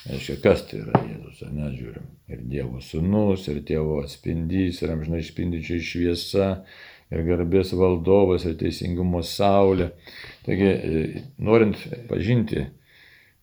Aiškia, 0.04 0.36
kas 0.44 0.66
tai 0.68 0.82
yra 0.82 1.00
Jėzus, 1.00 1.40
ar 1.46 1.54
ne, 1.56 1.70
žiūrim. 1.72 2.08
Ir 2.28 2.42
Dievo 2.50 2.82
sūnus, 2.84 3.46
ir 3.48 3.62
tėvo 3.66 4.02
atspindys, 4.02 4.82
ir 4.82 4.92
amžinai 4.92 5.22
spindičiai 5.24 5.80
šviesa, 5.80 6.48
ir 7.14 7.24
garbės 7.24 7.72
valdovas, 7.78 8.44
ir 8.44 8.58
teisingumo 8.60 9.22
saulė. 9.24 9.90
Taigi, 10.44 11.24
norint 11.40 11.80
pažinti 12.10 12.66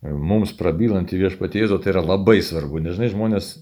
mums 0.02 0.54
prabylant 0.58 1.12
į 1.14 1.26
viešpatėzą, 1.26 1.82
tai 1.82 1.96
yra 1.96 2.06
labai 2.06 2.40
svarbu. 2.46 2.82
Nežinai, 2.86 3.10
žmonės 3.14 3.56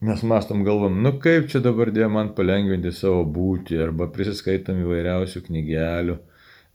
Mes 0.00 0.20
mastom 0.22 0.60
galvom, 0.62 1.00
nu 1.02 1.10
kaip 1.18 1.48
čia 1.50 1.58
dabar 1.58 1.90
dėjo 1.90 2.06
man 2.14 2.28
palengvinti 2.36 2.92
savo 2.94 3.24
būtį, 3.34 3.80
arba 3.82 4.06
prisiskaitom 4.14 4.78
įvairiausių 4.84 5.42
knygelių, 5.48 6.14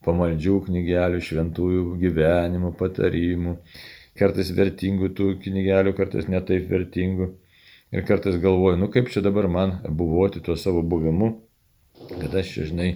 pamaldžių 0.04 0.58
knygelių, 0.66 1.22
šventųjų 1.24 1.86
gyvenimų, 2.02 2.74
patarimų, 2.82 3.56
kartais 4.20 4.52
vertingų 4.58 5.14
tų 5.16 5.30
knygelių, 5.46 5.96
kartais 5.96 6.28
netaip 6.28 6.68
vertingų. 6.68 7.30
Ir 7.96 8.04
kartais 8.10 8.36
galvoju, 8.44 8.82
nu 8.82 8.92
kaip 8.92 9.08
čia 9.14 9.24
dabar 9.24 9.48
man 9.48 9.78
buvoti 9.88 10.44
tuo 10.44 10.60
savo 10.60 10.84
buvimu, 10.84 11.32
kad 12.10 12.36
aš 12.44 12.56
čia, 12.58 12.70
žinai, 12.74 12.90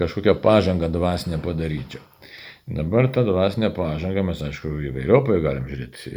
kažkokią 0.00 0.38
pažangą 0.40 0.88
dvasinę 0.88 1.42
padaryčiau. 1.44 2.00
Dabar 2.66 3.06
tą 3.14 3.22
dvasinę 3.22 3.68
pažangą 3.70 4.24
mes, 4.26 4.40
aišku, 4.42 4.72
įvairiopai 4.88 5.36
galim 5.44 5.68
žiūrėti. 5.70 6.10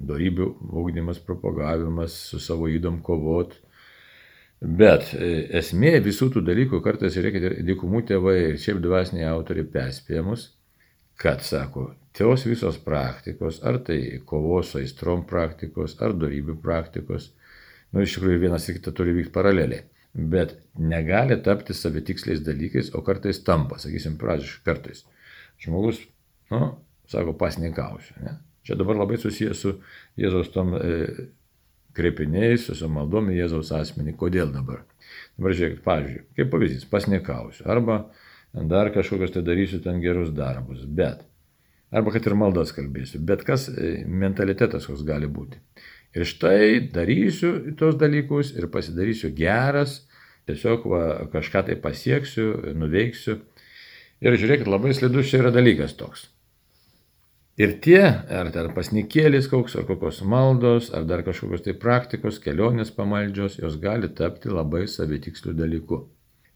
Darybių 0.00 0.46
ūkdymas, 0.80 1.18
propagavimas, 1.26 2.14
su 2.30 2.40
savo 2.40 2.70
įdom 2.72 3.02
kovot. 3.04 3.58
Bet 4.62 5.10
e, 5.12 5.28
esmė 5.60 5.98
visų 6.06 6.30
tų 6.32 6.44
dalykų 6.46 6.80
kartais 6.86 7.18
ir 7.20 7.28
dykumų 7.68 8.02
tėvai 8.08 8.38
ir 8.46 8.58
šiaip 8.62 8.80
dvasiniai 8.80 9.28
autoriai 9.34 9.68
perspėjimus, 9.68 10.48
kad, 11.20 11.44
sako, 11.44 11.90
tos 12.16 12.48
visos 12.48 12.80
praktikos, 12.80 13.60
ar 13.60 13.82
tai 13.84 14.00
kovos 14.24 14.72
su 14.72 14.80
aistrom 14.80 15.26
praktikos, 15.28 15.98
ar 16.00 16.16
darybių 16.16 16.56
praktikos, 16.64 17.34
nu 17.92 18.06
iš 18.06 18.16
tikrųjų 18.16 18.46
vienas 18.46 18.70
ir 18.70 18.80
kita 18.80 18.96
turi 18.96 19.12
vykti 19.18 19.36
paraleliai. 19.36 19.84
Bet 20.14 20.56
negali 20.80 21.36
tapti 21.44 21.76
savitiksliais 21.76 22.40
dalykais, 22.48 22.94
o 22.96 23.04
kartais 23.04 23.44
tampa, 23.44 23.76
sakysim, 23.82 24.16
pradžiui, 24.20 24.62
kartais 24.64 25.04
žmogus, 25.62 26.00
nu, 26.50 26.72
sako, 27.10 27.36
pasnikausiu. 27.38 28.16
Ne? 28.22 28.36
Čia 28.66 28.76
dabar 28.78 29.00
labai 29.00 29.18
susijęs 29.18 29.62
su 29.64 29.72
Jėzaus 30.18 30.52
tom 30.54 30.76
e, 30.78 30.98
kreipiniais, 31.96 32.68
su 32.78 32.88
maldom 32.90 33.32
į 33.32 33.40
Jėzaus 33.40 33.72
asmenį. 33.74 34.14
Kodėl 34.20 34.52
dabar? 34.54 34.84
Dabar 35.38 35.56
žiūrėkit, 35.56 35.82
pavyzdžiui, 35.86 36.24
kaip 36.38 36.52
pavyzdys, 36.52 36.86
pasnikausiu. 36.92 37.66
Arba 37.72 38.04
dar 38.52 38.92
kažkokios 38.94 39.34
tai 39.34 39.42
darysiu 39.46 39.82
ten 39.84 40.00
gerus 40.04 40.30
darbus. 40.36 40.84
Bet. 40.86 41.24
Arba 41.92 42.14
kad 42.14 42.26
ir 42.26 42.36
maldas 42.38 42.72
kalbėsiu. 42.72 43.20
Bet 43.26 43.44
kas 43.48 43.66
e, 43.68 43.98
mentalitetas 44.08 44.86
koks 44.88 45.02
gali 45.08 45.28
būti. 45.28 45.60
Ir 46.16 46.28
štai 46.28 46.88
darysiu 46.92 47.74
tos 47.80 47.96
dalykus 48.00 48.52
ir 48.56 48.68
pasidarysiu 48.72 49.32
geras, 49.36 50.02
tiesiog 50.48 50.86
va, 50.88 51.04
kažką 51.32 51.66
tai 51.68 51.76
pasieksiu, 51.80 52.74
nuveiksiu 52.76 53.38
Ir 54.22 54.38
žiūrėkit, 54.38 54.70
labai 54.70 54.94
slidus 54.94 55.30
čia 55.30 55.40
yra 55.42 55.50
dalykas 55.54 55.96
toks. 55.98 56.28
Ir 57.60 57.74
tie, 57.84 58.00
ar 58.32 58.48
ten 58.54 58.70
pasnikėlis 58.72 59.48
koks, 59.50 59.74
ar 59.76 59.84
kokios 59.88 60.22
maldos, 60.24 60.88
ar 60.96 61.04
dar 61.04 61.24
kažkokios 61.26 61.64
tai 61.66 61.74
praktikos, 61.76 62.38
kelionės 62.40 62.94
pamaldžios, 62.96 63.58
jos 63.60 63.76
gali 63.82 64.08
tapti 64.08 64.48
labai 64.48 64.86
savitikslių 64.88 65.52
dalykų. 65.58 65.98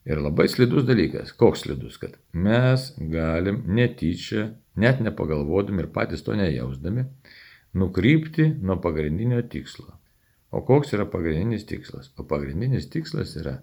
Ir 0.07 0.23
labai 0.23 0.47
slidus 0.49 0.87
dalykas. 0.87 1.35
Koks 1.37 1.67
slidus, 1.67 1.99
kad 2.01 2.15
mes 2.33 2.93
galim 3.13 3.65
netyčia, 3.67 4.53
net 4.79 5.03
nepagalvodami 5.03 5.83
ir 5.85 5.91
patys 5.93 6.23
to 6.25 6.39
nejausdami, 6.39 7.05
nukrypti 7.77 8.53
nuo 8.63 8.79
pagrindinio 8.81 9.43
tikslo. 9.53 9.99
O 10.55 10.63
koks 10.65 10.95
yra 10.97 11.05
pagrindinis 11.11 11.67
tikslas? 11.69 12.13
O 12.17 12.25
pagrindinis 12.25 12.87
tikslas 12.89 13.35
yra 13.43 13.59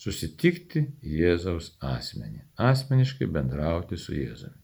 susitikti 0.00 0.86
Jėzaus 1.04 1.74
asmenį, 1.82 2.42
asmeniškai 2.58 3.28
bendrauti 3.30 3.98
su 4.00 4.14
Jėzumi. 4.16 4.56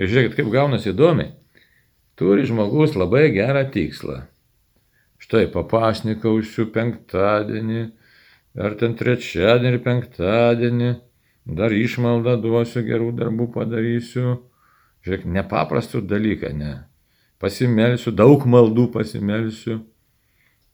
Ir 0.00 0.10
žiūrėkit, 0.10 0.36
kaip 0.40 0.52
gaunasi 0.52 0.92
įdomiai. 0.92 1.32
turi 2.16 2.44
žmogus 2.46 2.94
labai 2.94 3.32
gerą 3.34 3.64
tikslą. 3.72 4.20
Štai 5.22 5.46
papasnikausiu 5.50 6.68
penktadienį, 6.74 7.82
ar 8.58 8.74
ten 8.78 8.94
trečiadienį 8.98 9.80
penktadienį, 9.82 10.90
dar 11.58 11.72
išmaldą 11.74 12.36
duosiu, 12.42 12.82
gerų 12.86 13.12
darbų 13.18 13.48
padarysiu. 13.56 14.40
Žiūrėk, 15.02 15.24
nepaprastų 15.34 16.04
dalyką, 16.06 16.52
ne. 16.54 16.74
Pasimelsiu, 17.42 18.12
daug 18.14 18.44
maldų 18.46 18.86
pasimelsiu. 18.94 19.80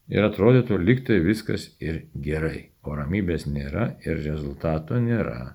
Ir 0.08 0.24
atrodytų, 0.24 0.76
liktai 0.80 1.20
viskas 1.24 1.70
ir 1.80 2.02
gerai. 2.12 2.70
O 2.88 2.95
ramybės 2.97 3.45
nėra 3.50 3.90
ir 4.07 4.23
rezultato 4.25 4.97
nėra. 5.02 5.54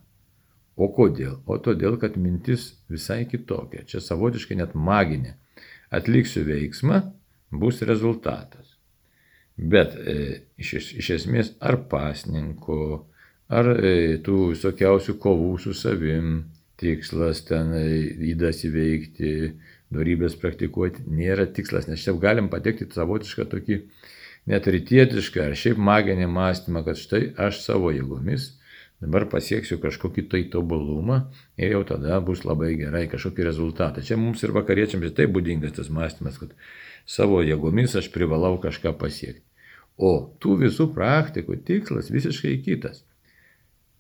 O 0.78 0.90
kodėl? 0.94 1.40
O 1.50 1.58
todėl, 1.62 1.98
kad 2.02 2.18
mintis 2.18 2.74
visai 2.94 3.24
kitokia. 3.30 3.86
Čia 3.90 4.02
savotiškai 4.02 4.58
net 4.60 4.76
maginė. 4.78 5.36
Atliksiu 5.94 6.44
veiksmą, 6.46 7.02
bus 7.62 7.82
rezultatas. 7.86 8.74
Bet 9.58 9.94
e, 9.98 10.16
iš, 10.58 10.94
iš 10.98 11.10
esmės 11.20 11.52
ar 11.62 11.78
pasninko, 11.90 12.80
ar 13.54 13.70
e, 13.78 14.18
tų 14.26 14.40
visokiausių 14.56 15.18
kovų 15.22 15.52
su 15.62 15.76
savim 15.78 16.40
tikslas 16.82 17.44
ten 17.46 17.70
e, 17.78 17.86
įdas 18.34 18.64
įveikti, 18.66 19.34
darybės 19.94 20.38
praktikuoti, 20.42 21.06
nėra 21.06 21.46
tikslas, 21.54 21.86
nes 21.90 22.02
čia 22.02 22.16
galim 22.18 22.50
patekti 22.50 22.90
savotišką 22.90 23.46
tokį 23.52 23.80
net 24.50 24.68
rytietišką 24.68 25.48
ar 25.48 25.56
šiaip 25.60 25.80
maginį 25.80 26.28
mąstymą, 26.32 26.84
kad 26.88 27.00
štai 27.00 27.24
aš 27.48 27.62
savo 27.64 27.94
jėgomis 27.96 28.52
dabar 29.04 29.26
pasieksiu 29.32 29.80
kažkokį 29.84 30.26
tai 30.32 30.44
tobulumą 30.52 31.20
ir 31.60 31.74
jau 31.76 31.84
tada 31.88 32.20
bus 32.24 32.44
labai 32.48 32.74
gerai 32.80 33.06
kažkokį 33.12 33.48
rezultatą. 33.50 34.04
Čia 34.04 34.18
mums 34.20 34.44
ir 34.44 34.54
vakariečiams 34.56 35.10
ir 35.10 35.16
tai 35.18 35.28
būdingas 35.32 35.76
tas 35.76 35.90
mąstymas, 35.92 36.40
kad 36.40 36.54
savo 37.06 37.42
jėgomis 37.44 37.98
aš 38.00 38.12
privalau 38.16 38.56
kažką 38.64 38.96
pasiekti. 39.00 39.44
O 39.98 40.34
tų 40.42 40.56
visų 40.64 40.90
praktikų 40.96 41.60
tikslas 41.68 42.10
visiškai 42.14 42.56
kitas. 42.66 43.04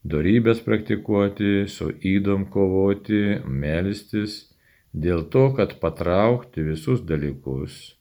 Dorybės 0.03 0.59
praktikuoti, 0.63 1.67
su 1.71 1.91
įdom 2.03 2.47
kovoti, 2.51 3.39
melstis, 3.45 4.49
dėl 4.91 5.23
to, 5.31 5.45
kad 5.57 5.77
patraukti 5.83 6.65
visus 6.65 7.03
dalykus, 7.07 7.93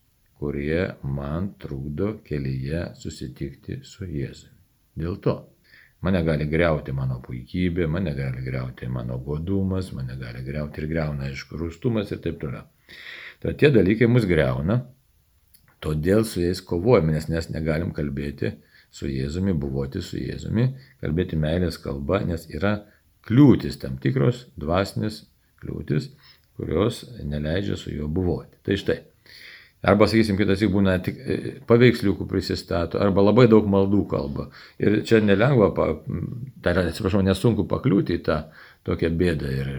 kurie 0.43 0.89
man 1.03 1.53
trukdo 1.59 2.17
kelyje 2.27 2.81
susitikti 2.99 3.77
su 3.87 4.09
Jėzumi. 4.11 4.57
Dėl 4.99 5.21
to. 5.23 5.37
Mane 6.03 6.19
gali 6.27 6.49
greuti 6.51 6.91
mano 6.91 7.21
puikybė, 7.23 7.87
mane 7.87 8.11
gali 8.19 8.43
greuti 8.43 8.89
mano 8.91 9.21
godumas, 9.23 9.93
mane 9.95 10.17
gali 10.19 10.43
greuti 10.43 10.83
ir 10.83 10.89
greuna, 10.91 11.29
aišku, 11.29 11.61
rūstumas 11.61 12.11
ir 12.11 12.19
taip 12.25 12.41
toliau. 12.43 12.67
Tai 13.39 13.55
tie 13.61 13.71
dalykai 13.71 14.09
mus 14.11 14.27
greuna, 14.27 14.81
todėl 15.79 16.27
su 16.27 16.43
jais 16.43 16.59
kovojame, 16.67 17.15
nes 17.15 17.31
mes 17.31 17.49
negalim 17.55 17.95
kalbėti 17.95 18.57
su 18.91 19.07
Jėzumi, 19.07 19.55
buvoti 19.55 20.03
su 20.03 20.19
Jėzumi, 20.19 20.73
kalbėti 21.05 21.39
meilės 21.39 21.79
kalba, 21.87 22.25
nes 22.27 22.49
yra 22.51 22.81
kliūtis, 23.31 23.79
tam 23.79 23.95
tikros 24.03 24.49
dvasinės 24.59 25.23
kliūtis, 25.63 26.11
kurios 26.59 27.05
neleidžia 27.23 27.79
su 27.79 27.95
juo 27.95 28.11
buvoti. 28.11 28.59
Tai 28.67 28.75
štai, 28.83 28.99
Arba, 29.83 30.07
sakysim, 30.07 30.37
kitas 30.39 30.61
tik 30.63 30.71
būna 30.71 30.93
tik 31.03 31.17
e, 31.19 31.37
paveiksliukų 31.67 32.29
prisistato, 32.31 33.01
arba 33.03 33.25
labai 33.25 33.49
daug 33.51 33.67
maldų 33.67 34.05
kalba. 34.13 34.45
Ir 34.79 35.01
čia 35.09 35.19
nelengva, 35.19 35.73
pa, 35.75 35.89
tai 36.63 36.77
yra, 36.77 36.85
atsiprašau, 36.93 37.25
nesunku 37.27 37.65
pakliūti 37.71 38.15
į 38.15 38.21
tą 38.29 38.37
tokią 38.87 39.11
bėdą. 39.19 39.51
Ir 39.59 39.73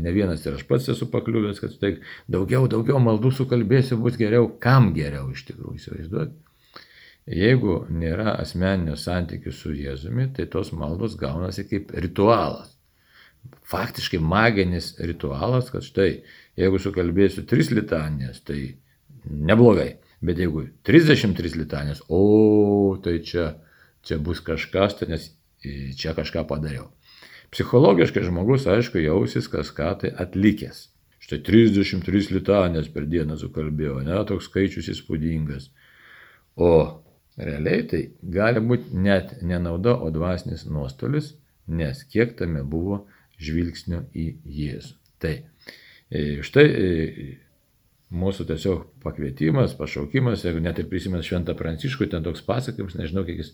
ne 0.00 0.14
vienas 0.16 0.46
ir 0.46 0.56
aš 0.56 0.64
pats 0.70 0.88
esu 0.94 1.10
pakliuvęs, 1.12 1.60
kad 1.60 1.76
tai 1.82 1.92
daugiau, 2.32 2.64
daugiau 2.72 3.02
maldų 3.04 3.34
sukalbėsiu, 3.42 4.00
bus 4.00 4.16
geriau. 4.20 4.48
Kam 4.62 4.94
geriau 4.96 5.28
iš 5.36 5.44
tikrųjų 5.50 5.76
įsivaizduoti? 5.82 6.38
Jeigu 7.28 7.82
nėra 7.92 8.32
asmeninio 8.40 8.96
santykių 8.98 9.52
su 9.54 9.76
Jėzumi, 9.76 10.30
tai 10.34 10.48
tos 10.50 10.72
maldos 10.74 11.14
gaunasi 11.20 11.68
kaip 11.68 11.92
ritualas. 11.92 12.72
Faktiškai 13.68 14.18
maginis 14.18 14.94
ritualas, 14.98 15.68
kad 15.70 15.84
štai, 15.84 16.22
jeigu 16.58 16.80
sukalbėsiu 16.82 17.44
tris 17.48 17.70
litanijas, 17.70 18.40
tai 18.48 18.78
neblogai. 19.26 19.96
Bet 20.22 20.38
jeigu 20.38 20.68
33 20.86 21.56
litanės, 21.58 22.02
o 22.06 22.96
tai 23.02 23.18
čia, 23.26 23.56
čia 24.06 24.20
bus 24.22 24.42
kažkas, 24.44 25.00
tai 25.00 25.10
nes 25.10 25.30
čia 25.98 26.14
kažką 26.14 26.44
padariau. 26.48 26.90
Psichologiškai 27.52 28.24
žmogus, 28.24 28.66
aišku, 28.70 29.00
jausis 29.02 29.48
kažką 29.52 29.90
tai 30.02 30.12
atlikęs. 30.24 30.86
Štai 31.22 31.38
33 31.46 32.32
litanės 32.34 32.88
per 32.94 33.06
dieną 33.10 33.36
sukalbėjau, 33.38 34.00
ne, 34.06 34.16
toks 34.26 34.48
skaičius 34.48 34.88
įspūdingas. 34.94 35.68
O 36.56 36.70
realiai 37.36 37.84
tai 37.88 38.02
gali 38.22 38.62
būti 38.64 38.96
net 38.96 39.36
nenauda, 39.42 39.94
o 40.00 40.10
dvasinis 40.14 40.64
nuostolis, 40.70 41.34
nes 41.68 42.02
kiek 42.10 42.34
tame 42.38 42.64
buvo 42.66 43.04
žvilgsnio 43.42 44.02
į 44.16 44.26
Jėzų. 44.58 44.96
Tai 45.22 45.34
e, 46.10 46.42
štai 46.42 46.66
e, 46.66 46.90
mūsų 48.12 48.46
tiesiog 48.50 48.84
pakvietimas, 49.02 49.74
pašaukimas, 49.78 50.44
jeigu 50.44 50.60
net 50.62 50.80
ir 50.82 50.88
prisimės 50.90 51.26
Šventą 51.28 51.54
Pranciškų, 51.58 52.10
ten 52.12 52.24
toks 52.26 52.44
pasakymas, 52.44 52.96
nežinau, 52.98 53.24
kiek 53.28 53.40
jis 53.40 53.52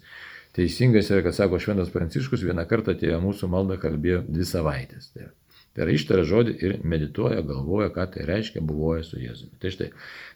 teisingas 0.57 1.11
yra, 1.13 1.23
kad 1.27 1.37
sako 1.37 1.61
Šventas 1.63 1.93
Pranciškus 1.95 2.43
vieną 2.47 2.65
kartą 2.71 2.97
atėjo 2.97 3.21
mūsų 3.23 3.51
maldą 3.53 3.79
kalbėjo 3.81 4.25
dvi 4.27 4.47
savaitės. 4.49 5.13
Tai, 5.15 5.31
tai 5.77 5.87
yra 5.87 5.95
ištara 5.95 6.27
žodį 6.27 6.57
ir 6.67 6.77
medituoja, 6.83 7.45
galvoja, 7.47 7.93
ką 7.95 8.09
tai 8.17 8.27
reiškia, 8.29 8.65
buvoja 8.67 9.07
su 9.07 9.21
Jėzumi. 9.23 9.55
Tai 9.63 9.75
štai, 9.75 9.91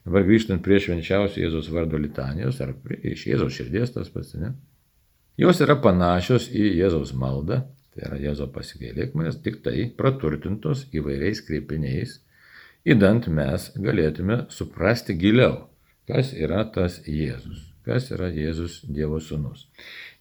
dabar 0.07 0.27
grįžtant 0.29 0.63
prie 0.65 0.79
švenčiausio 0.83 1.43
Jėzos 1.43 1.71
vardo 1.75 2.01
litanijos, 2.01 2.63
ar 2.63 2.77
prie, 2.85 3.01
iš 3.15 3.27
Jėzos 3.33 3.59
širdies 3.59 3.97
tas 3.97 4.13
pats, 4.13 4.37
ne? 4.39 4.55
Jos 5.41 5.63
yra 5.65 5.79
panašios 5.83 6.51
į 6.53 6.77
Jėzaus 6.77 7.15
maldą, 7.19 7.65
tai 7.95 8.07
yra 8.07 8.21
Jėzo 8.21 8.47
pasigailėk 8.53 9.17
manęs, 9.19 9.41
tik 9.43 9.63
tai 9.65 9.89
praturtintos 9.97 10.87
įvairiais 10.95 11.41
kreipiniais 11.49 12.21
įdant 12.85 13.29
mes 13.29 13.69
galėtume 13.77 14.45
suprasti 14.51 15.17
giliau, 15.19 15.69
kas 16.11 16.33
yra 16.35 16.65
tas 16.75 17.01
Jėzus, 17.07 17.69
kas 17.87 18.11
yra 18.15 18.31
Jėzus 18.33 18.81
Dievo 18.89 19.21
sūnus. 19.23 19.69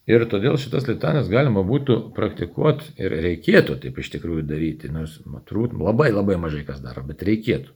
Ir 0.10 0.26
todėl 0.26 0.58
šitas 0.58 0.88
litanės 0.90 1.30
galima 1.30 1.62
būtų 1.66 1.98
praktikuoti 2.16 2.96
ir 3.02 3.14
reikėtų 3.22 3.78
taip 3.84 4.00
iš 4.02 4.10
tikrųjų 4.16 4.48
daryti, 4.50 4.90
nors 4.90 5.20
turbūt 5.46 5.76
labai 5.78 6.10
labai 6.10 6.40
mažai 6.42 6.64
kas 6.66 6.82
daro, 6.82 7.04
bet 7.06 7.22
reikėtų. 7.28 7.76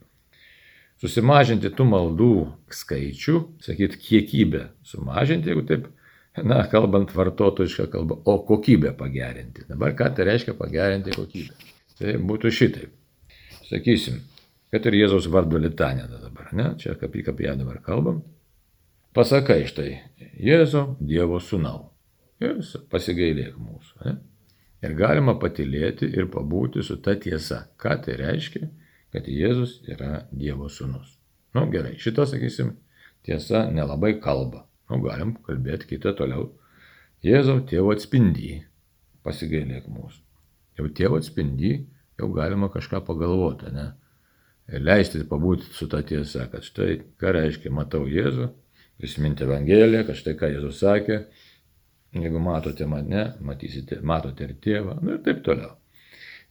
Susimažinti 1.02 1.70
tų 1.76 1.86
maldų 1.92 2.32
skaičių, 2.72 3.40
sakyt, 3.66 3.98
kiekybę 4.02 4.70
sumažinti, 4.88 5.52
jeigu 5.52 5.66
taip, 5.70 5.90
na, 6.40 6.62
kalbant 6.72 7.12
vartotojišką 7.14 7.90
kalbą, 7.94 8.18
o 8.26 8.38
kokybę 8.48 8.94
pagerinti. 8.98 9.68
Dabar 9.70 9.94
ką 9.98 10.14
tai 10.16 10.30
reiškia 10.32 10.56
pagerinti 10.58 11.14
kokybę? 11.16 11.74
Tai 12.00 12.16
būtų 12.32 12.52
šitaip. 12.52 12.96
Sakysim, 13.68 14.22
kad 14.76 14.90
ir 14.90 15.00
Jėzaus 15.00 15.30
vardu 15.32 15.60
litanė 15.64 16.10
dabar, 16.12 16.52
ne, 16.52 16.74
čia 16.82 16.98
kaip, 17.00 17.16
kaip 17.16 17.40
ją 17.40 17.56
dabar 17.56 17.80
kalbam. 17.84 18.20
Pasakai 19.16 19.62
štai, 19.70 19.92
Jėzau, 20.44 20.98
Dievo 21.00 21.40
sūnau. 21.40 21.94
Ir 22.44 22.60
pasigailėk 22.92 23.56
mūsų. 23.56 23.94
Ne? 24.04 24.18
Ir 24.84 24.98
galima 25.00 25.38
patilėti 25.40 26.10
ir 26.20 26.28
pabūti 26.34 26.84
su 26.84 26.98
ta 27.00 27.16
tiesa. 27.16 27.62
Ką 27.80 27.96
tai 28.04 28.18
reiškia, 28.20 28.68
kad 29.16 29.32
Jėzus 29.32 29.78
yra 29.88 30.26
Dievo 30.36 30.68
sūnus. 30.68 31.16
Na 31.56 31.64
nu, 31.64 31.72
gerai, 31.72 31.96
šitą, 31.96 32.28
sakysim, 32.28 32.74
tiesa 33.24 33.70
nelabai 33.72 34.18
kalba. 34.20 34.66
Nu, 34.92 35.00
galim 35.06 35.38
kalbėti 35.48 35.94
kitą 35.94 36.12
toliau. 36.20 36.50
Jėzau, 37.24 37.62
tėvo 37.70 37.96
atspindy. 37.96 38.58
Pasigailėk 39.24 39.88
mūsų. 39.88 40.20
Jau 40.76 40.92
tėvo 40.92 41.24
atspindy, 41.24 41.78
jau 42.20 42.28
galima 42.36 42.68
kažką 42.74 43.00
pagalvoti, 43.08 43.72
ne? 43.72 43.94
Leisti 44.68 45.24
pabūti 45.30 45.70
su 45.74 45.88
ta 45.92 46.02
tiesa, 46.02 46.48
kad 46.52 46.66
štai 46.66 47.00
ką 47.22 47.34
reiškia 47.38 47.72
matau 47.74 48.06
Jėzų, 48.10 48.50
prisiminti 49.00 49.46
Evangeliją, 49.46 50.06
kad 50.08 50.18
štai 50.20 50.36
ką 50.40 50.52
Jėzus 50.56 50.82
sakė, 50.82 51.22
jeigu 52.16 52.42
matote 52.42 52.88
mane, 52.90 53.32
matysite, 53.46 54.00
matote 54.02 54.48
ir 54.48 54.56
tėvą, 54.64 55.00
nu 55.04 55.18
ir 55.18 55.26
taip 55.26 55.44
toliau. 55.46 55.76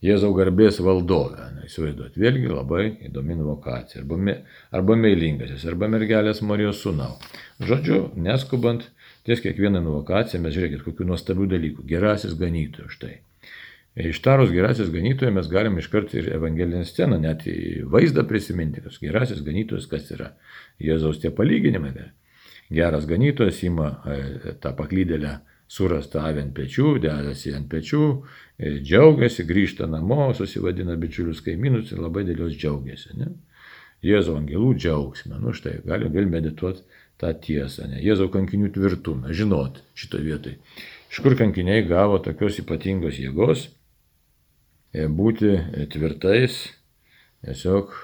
Jėzau 0.05 0.35
garbės 0.37 0.83
valdovė, 0.85 1.47
įsivaizduot, 1.65 2.17
vėlgi 2.21 2.51
labai 2.51 2.83
įdomi 3.07 3.39
vokacija, 3.41 4.03
arba, 4.03 4.35
arba 4.77 4.97
meilingasis, 5.01 5.65
arba 5.71 5.89
mergelės 5.89 6.43
Marijos 6.45 6.83
sūnau. 6.85 7.15
Žodžiu, 7.65 8.11
neskubant, 8.21 8.85
ties 9.25 9.41
kiekvieną 9.41 9.81
vokaciją 9.87 10.43
mes 10.45 10.53
žiūrėkit, 10.59 10.85
kokių 10.85 11.09
nuostabių 11.09 11.49
dalykų. 11.55 11.87
Gerasis 11.89 12.37
ganytojas 12.37 12.99
štai. 12.99 13.15
Ištarus 13.95 14.51
gerasis 14.51 14.91
ganytojas 14.91 15.35
mes 15.35 15.49
galim 15.49 15.79
iškart 15.79 16.17
ir 16.19 16.33
evangelinę 16.35 16.83
sceną, 16.89 17.21
net 17.23 17.45
į 17.47 17.85
vaizdą 17.87 18.25
prisiminti, 18.27 18.83
kas 18.83 18.99
gerasis 18.99 19.43
ganytojas, 19.47 19.87
kas 19.87 20.09
yra 20.11 20.33
Jėzaus 20.83 21.21
tie 21.23 21.31
palyginimai. 21.31 21.93
Geras 22.75 23.07
ganytojas 23.07 23.61
ima 23.63 23.93
e, 24.11 24.55
tą 24.59 24.73
paklydėlę 24.75 25.37
surastą 25.71 26.25
avį 26.27 26.43
ant 26.43 26.55
pečių, 26.57 26.89
dedasi 27.05 27.55
ant 27.55 27.69
pečių, 27.71 28.09
e, 28.59 28.73
džiaugiasi, 28.81 29.47
grįžta 29.47 29.87
namo, 29.87 30.27
susivadina 30.35 30.99
bičiulius 30.99 31.45
kaimynus 31.47 31.95
ir 31.95 32.03
labai 32.03 32.27
dėl 32.27 32.49
jos 32.49 32.59
džiaugiasi. 32.59 33.15
Ne? 33.21 33.31
Jėzau 34.05 34.35
angelų 34.41 34.73
džiaugsmę. 34.75 35.39
Nu 35.39 35.55
štai, 35.55 35.79
galim 35.87 36.11
vėl 36.13 36.27
medituoti 36.35 36.83
tą 37.23 37.31
tiesą, 37.47 37.87
ne? 37.93 38.03
Jėzau 38.03 38.27
kankinių 38.33 38.73
tvirtumą, 38.75 39.31
žinot 39.31 39.81
šitoje 39.95 40.27
vietoje. 40.27 40.59
Iš 41.15 41.23
kur 41.23 41.39
kankiniai 41.39 41.87
gavo 41.87 42.19
tokios 42.19 42.59
ypatingos 42.59 43.23
jėgos 43.23 43.69
būti 44.95 45.51
e, 45.51 45.87
tvirtais, 45.91 46.59
tiesiog 47.45 47.95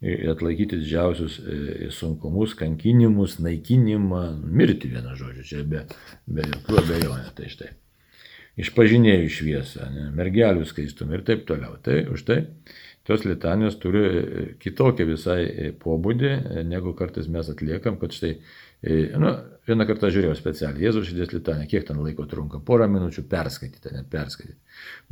atlaikyti 0.00 0.78
didžiausius 0.80 1.36
e, 1.40 1.88
sunkumus, 1.92 2.54
kankinimus, 2.56 3.38
naikinimą, 3.44 4.22
mirti 4.48 4.88
vieną 4.92 5.16
žodžiu, 5.18 5.44
čia 5.44 5.64
be, 5.68 5.84
be 6.28 6.46
jokių 6.46 6.78
abejonių. 6.84 7.32
Tai 7.36 7.50
štai. 7.52 7.72
Išpažinėjų 8.60 9.28
šviesą, 9.32 9.90
ne, 9.94 10.06
mergelių 10.16 10.64
skaistumą 10.68 11.18
ir 11.18 11.26
taip 11.28 11.44
toliau. 11.48 11.76
Tai 11.84 12.02
už 12.12 12.24
tai 12.28 12.40
tos 13.08 13.24
litanijos 13.24 13.78
turi 13.80 14.56
kitokią 14.60 15.06
visai 15.08 15.70
pobūdį, 15.80 16.32
negu 16.68 16.92
kartais 16.96 17.28
mes 17.32 17.48
atliekam, 17.52 17.96
kad 18.00 18.16
štai 18.16 18.34
Nu, 18.80 19.32
vieną 19.68 19.84
kartą 19.88 20.08
žiūrėjau 20.08 20.36
specialiai, 20.38 20.86
Jėzaus 20.86 21.10
širdies 21.10 21.34
litanė, 21.34 21.66
kiek 21.68 21.84
ten 21.88 21.98
laiko 22.00 22.24
trunka, 22.28 22.62
porą 22.64 22.86
minučių 22.88 23.26
perskaityti, 23.28 23.92
net 23.92 24.08
perskaityti. 24.12 24.56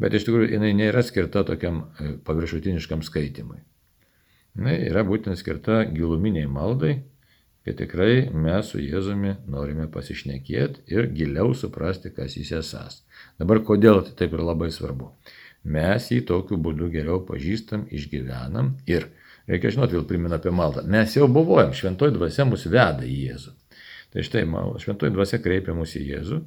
Bet 0.01 0.17
iš 0.17 0.25
tikrųjų 0.25 0.55
jinai 0.55 0.71
nėra 0.79 1.03
skirta 1.05 1.45
tokiam 1.49 1.83
e, 2.01 2.15
paviršutiniškam 2.25 3.05
skaitimui. 3.05 3.61
Na, 4.59 4.73
yra 4.73 5.05
būtent 5.07 5.37
skirta 5.39 5.83
giluminiai 5.93 6.49
maldai, 6.51 6.95
kad 7.69 7.77
tikrai 7.83 8.31
mes 8.33 8.73
su 8.73 8.81
Jėzumi 8.81 9.35
norime 9.53 9.85
pasišnekėti 9.93 10.89
ir 10.95 11.11
giliau 11.13 11.53
suprasti, 11.53 12.15
kas 12.17 12.39
jis 12.41 12.55
esas. 12.63 13.03
Dabar 13.39 13.61
kodėl 13.69 14.01
tai 14.07 14.17
taip 14.23 14.33
ir 14.33 14.47
labai 14.49 14.71
svarbu. 14.73 15.13
Mes 15.69 16.09
jį 16.09 16.23
tokiu 16.25 16.57
būdu 16.57 16.89
geriau 16.95 17.21
pažįstam, 17.29 17.85
išgyvenam 17.93 18.79
ir 18.89 19.11
Reikia 19.49 19.73
žinoti, 19.73 19.97
vėl 19.97 20.05
primena 20.09 20.37
apie 20.37 20.53
maldą. 20.53 20.85
Mes 20.85 21.15
jau 21.17 21.29
buvojam, 21.33 21.73
šventoji 21.77 22.13
dvasia 22.19 22.45
mus 22.49 22.67
veda 22.69 23.07
į 23.07 23.17
Jėzų. 23.29 23.55
Tai 24.13 24.25
štai, 24.25 24.43
šventoji 24.83 25.15
dvasia 25.15 25.41
kreipia 25.45 25.77
mus 25.77 25.95
į 25.97 26.05
Jėzų 26.11 26.41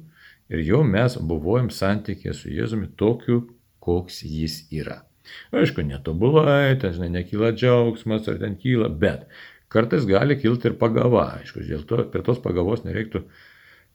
ir 0.52 0.62
jau 0.66 0.82
mes 0.86 1.16
buvojam 1.18 1.70
santykė 1.74 2.34
su 2.36 2.52
Jėzumi 2.54 2.92
tokiu, 2.98 3.40
koks 3.82 4.22
jis 4.26 4.60
yra. 4.70 5.00
Aišku, 5.54 5.82
netobulai, 5.86 6.76
ten 6.82 6.94
žinai, 6.94 7.10
nekyla 7.18 7.52
džiaugsmas 7.56 8.28
ar 8.30 8.38
ten 8.42 8.54
kyla, 8.60 8.90
bet 8.90 9.26
kartais 9.72 10.06
gali 10.06 10.36
kilti 10.38 10.70
ir 10.70 10.78
pagava. 10.78 11.28
Aišku, 11.40 11.62
dėl 11.66 11.82
to 11.88 12.04
prie 12.12 12.22
tos 12.26 12.38
pagavos 12.42 12.84
nereiktų 12.86 13.24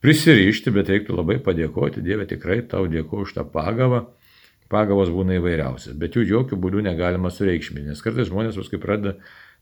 prisirišti, 0.04 0.74
bet 0.76 0.92
reiktų 0.92 1.16
labai 1.16 1.40
padėkoti. 1.44 2.04
Dieve 2.04 2.28
tikrai 2.30 2.60
tau 2.68 2.88
dėkoju 2.92 3.28
už 3.28 3.36
tą 3.38 3.48
pagavą 3.56 4.06
pagavos 4.72 5.12
būna 5.14 5.38
įvairiausias, 5.40 5.98
bet 6.00 6.16
jų 6.18 6.26
jokių 6.28 6.60
būdų 6.64 6.84
negalima 6.88 7.32
sureikšminti, 7.34 7.90
nes 7.92 8.04
kartais 8.04 8.30
žmonės 8.32 8.58
paskui 8.60 8.80
pradeda 8.82 9.18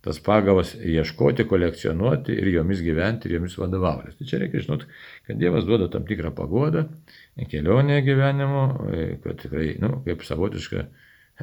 tas 0.06 0.20
pagavas 0.22 0.76
ieškoti, 0.76 1.48
kolekcionuoti 1.50 2.36
ir 2.38 2.52
jomis 2.54 2.84
gyventi 2.86 3.26
ir 3.26 3.40
jomis 3.40 3.56
vadovautis. 3.58 4.18
Tai 4.20 4.28
čia 4.30 4.42
reikia 4.44 4.62
žinoti, 4.62 4.86
kad 5.26 5.40
Dievas 5.42 5.66
duoda 5.66 5.88
tam 5.90 6.06
tikrą 6.06 6.30
pagodą, 6.38 6.86
kelionę 7.50 7.98
gyvenimo, 8.06 8.68
kad 9.24 9.42
tikrai, 9.42 9.72
nu, 9.82 9.96
kaip 10.06 10.22
savotiška, 10.28 10.86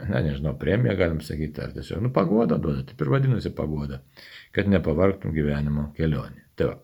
na, 0.07 0.23
nežinau, 0.23 0.55
premija, 0.61 0.95
galim 0.99 1.19
sakyti, 1.27 1.65
ar 1.65 1.75
tiesiog, 1.75 2.05
nu, 2.07 2.13
pagoda 2.15 2.61
duoda, 2.63 2.87
taip 2.87 3.03
ir 3.03 3.11
vadinasi 3.17 3.51
pagoda, 3.57 3.99
kad 4.55 4.71
nepavarktum 4.71 5.35
gyvenimo 5.35 5.91
kelionė. 5.99 6.47
Tai 6.55 6.71
va. 6.71 6.79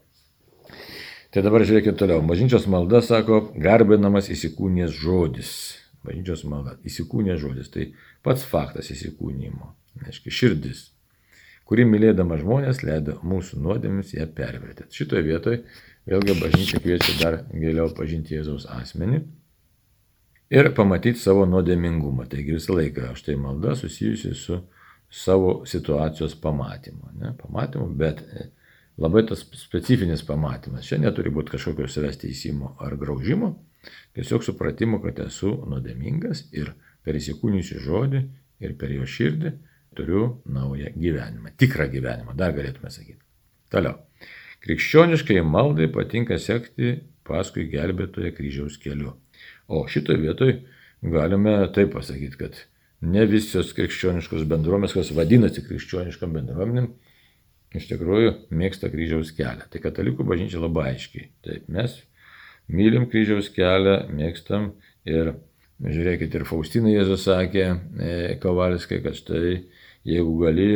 Tai 1.28 1.44
dabar 1.44 1.62
žiūrėkit 1.68 1.98
toliau. 2.00 2.24
Mažinčios 2.24 2.66
malda 2.72 3.04
sako, 3.04 3.52
garbinamas 3.60 4.30
įsikūnės 4.32 4.96
žodis 4.96 5.52
bažnyčios 6.06 6.44
malda, 6.48 6.76
įsikūnė 6.86 7.38
žodis, 7.40 7.70
tai 7.74 7.90
pats 8.24 8.44
faktas 8.46 8.90
įsikūnymo, 8.94 9.72
reiškia 10.04 10.34
širdis, 10.34 10.84
kuri 11.68 11.84
mylėdama 11.88 12.38
žmonės 12.40 12.82
leido 12.86 13.18
mūsų 13.26 13.60
nuodėmis 13.64 14.14
ją 14.16 14.28
pervertėti. 14.36 14.94
Šitoje 15.02 15.24
vietoje 15.26 15.62
vėlgi 16.08 16.38
bažnyčia 16.40 16.80
kviečia 16.84 17.18
dar 17.20 17.42
giliau 17.52 17.90
pažinti 17.96 18.38
Jėzaus 18.38 18.68
asmenį 18.78 19.20
ir 20.54 20.70
pamatyti 20.76 21.20
savo 21.20 21.44
nuodėmingumą. 21.48 22.28
Taigi 22.32 22.56
visą 22.56 22.78
laiką 22.78 23.12
štai 23.18 23.36
malda 23.40 23.76
susijusi 23.76 24.32
su 24.38 24.62
savo 25.10 25.62
situacijos 25.68 26.36
pamatymu. 26.40 27.12
Ne? 27.20 27.34
Pamatymu, 27.42 27.88
bet 28.00 28.24
labai 28.98 29.24
tas 29.28 29.44
specifinis 29.56 30.24
pamatymas. 30.26 30.86
Čia 30.88 31.00
neturi 31.02 31.32
būti 31.34 31.54
kažkokio 31.56 31.88
savęs 31.90 32.20
teisimo 32.24 32.74
ar 32.84 32.96
graužimo, 33.00 33.54
Tiesiog 34.16 34.44
supratimu, 34.46 35.00
kad 35.04 35.20
esu 35.26 35.54
nuodėmingas 35.68 36.48
ir 36.56 36.74
per 37.04 37.18
įsikūnijusių 37.18 37.82
žodį 37.84 38.22
ir 38.64 38.74
per 38.80 38.92
jo 38.92 39.06
širdį 39.08 39.54
turiu 39.98 40.24
naują 40.46 40.92
gyvenimą. 40.96 41.54
Tikrą 41.58 41.88
gyvenimą, 41.92 42.34
dar 42.38 42.54
galėtume 42.56 42.90
sakyti. 42.92 43.20
Toliau. 43.72 43.98
Krikščioniškai 44.64 45.42
maldai 45.46 45.86
patinka 45.92 46.38
sekti 46.42 46.98
paskui 47.28 47.68
gelbėtoje 47.70 48.32
kryžiaus 48.34 48.78
keliu. 48.82 49.14
O 49.68 49.84
šitoje 49.90 50.20
vietoje 50.22 50.56
galime 51.02 51.60
taip 51.74 51.92
pasakyti, 51.94 52.38
kad 52.40 52.58
ne 53.04 53.26
visos 53.30 53.70
krikščioniškos 53.76 54.46
bendruomenės, 54.50 54.96
kas 54.96 55.12
vadinasi 55.14 55.62
krikščioniškam 55.66 56.34
bendruomenėm, 56.34 56.88
iš 57.78 57.88
tikrųjų 57.90 58.34
mėgsta 58.58 58.90
kryžiaus 58.90 59.30
kelią. 59.36 59.68
Tai 59.70 59.82
katalikų 59.84 60.26
bažnyčia 60.26 60.62
labai 60.62 60.94
aiškiai. 60.94 61.28
Taip, 61.44 61.68
mes 61.70 62.00
mylim 62.68 63.08
kryžiaus 63.10 63.50
kelią, 63.54 63.98
mėgstam 64.12 64.72
ir 65.08 65.34
žiūrėkit, 65.82 66.34
ir 66.34 66.46
Faustina 66.48 66.92
Jėzus 66.92 67.26
sakė 67.28 67.66
e, 67.68 68.38
Kovalskai, 68.42 69.00
kad 69.04 69.16
štai 69.18 69.60
jeigu 70.08 70.34
gali, 70.42 70.70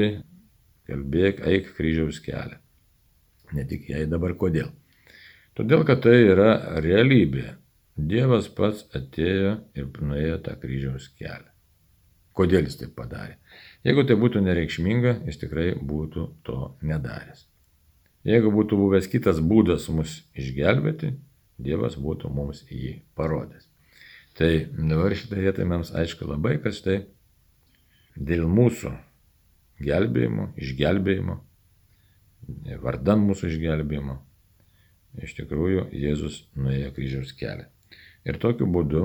kalbėk, 0.88 1.42
eik 1.48 1.72
kryžiaus 1.76 2.20
kelią. 2.24 2.59
Ne 3.52 3.66
tik 3.68 3.88
jai 3.90 4.07
dabar 4.09 4.35
kodėl. 4.38 4.70
Todėl, 5.57 5.85
kad 5.85 6.00
tai 6.05 6.16
yra 6.24 6.81
realybė. 6.81 7.59
Dievas 7.92 8.46
pats 8.48 8.87
atėjo 8.96 9.59
ir 9.76 9.88
nuėjo 10.00 10.38
tą 10.46 10.55
kryžiaus 10.61 11.11
kelią. 11.18 11.50
Kodėl 12.33 12.64
jis 12.64 12.78
taip 12.81 12.94
padarė? 12.96 13.37
Jeigu 13.85 14.07
tai 14.09 14.16
būtų 14.16 14.40
nereikšminga, 14.46 15.18
jis 15.28 15.42
tikrai 15.42 15.74
būtų 15.76 16.24
to 16.46 16.59
nedaręs. 16.81 17.44
Jeigu 18.24 18.52
būtų 18.55 18.78
buvęs 18.81 19.11
kitas 19.12 19.42
būdas 19.44 19.90
mus 19.92 20.22
išgelbėti, 20.38 21.12
Dievas 21.62 21.96
būtų 22.01 22.31
mums 22.33 22.64
jį 22.70 22.96
parodęs. 23.18 23.68
Tai 24.38 24.51
dabar 24.72 25.14
šitą 25.16 25.40
vietą 25.40 25.66
mums 25.68 25.92
aišku 25.92 26.27
labai, 26.29 26.57
kad 26.62 26.77
štai 26.77 27.03
dėl 28.16 28.46
mūsų 28.48 28.92
gelbėjimo, 29.83 30.53
išgelbėjimo, 30.57 31.37
vardan 32.83 33.27
mūsų 33.27 33.51
išgelbėjimo, 33.53 34.16
iš 35.22 35.37
tikrųjų 35.40 35.88
Jėzus 35.96 36.42
nuėjo 36.57 36.92
kryžiaus 36.96 37.35
kelią. 37.37 37.68
Ir 38.25 38.38
tokiu 38.42 38.68
būdu, 38.70 39.05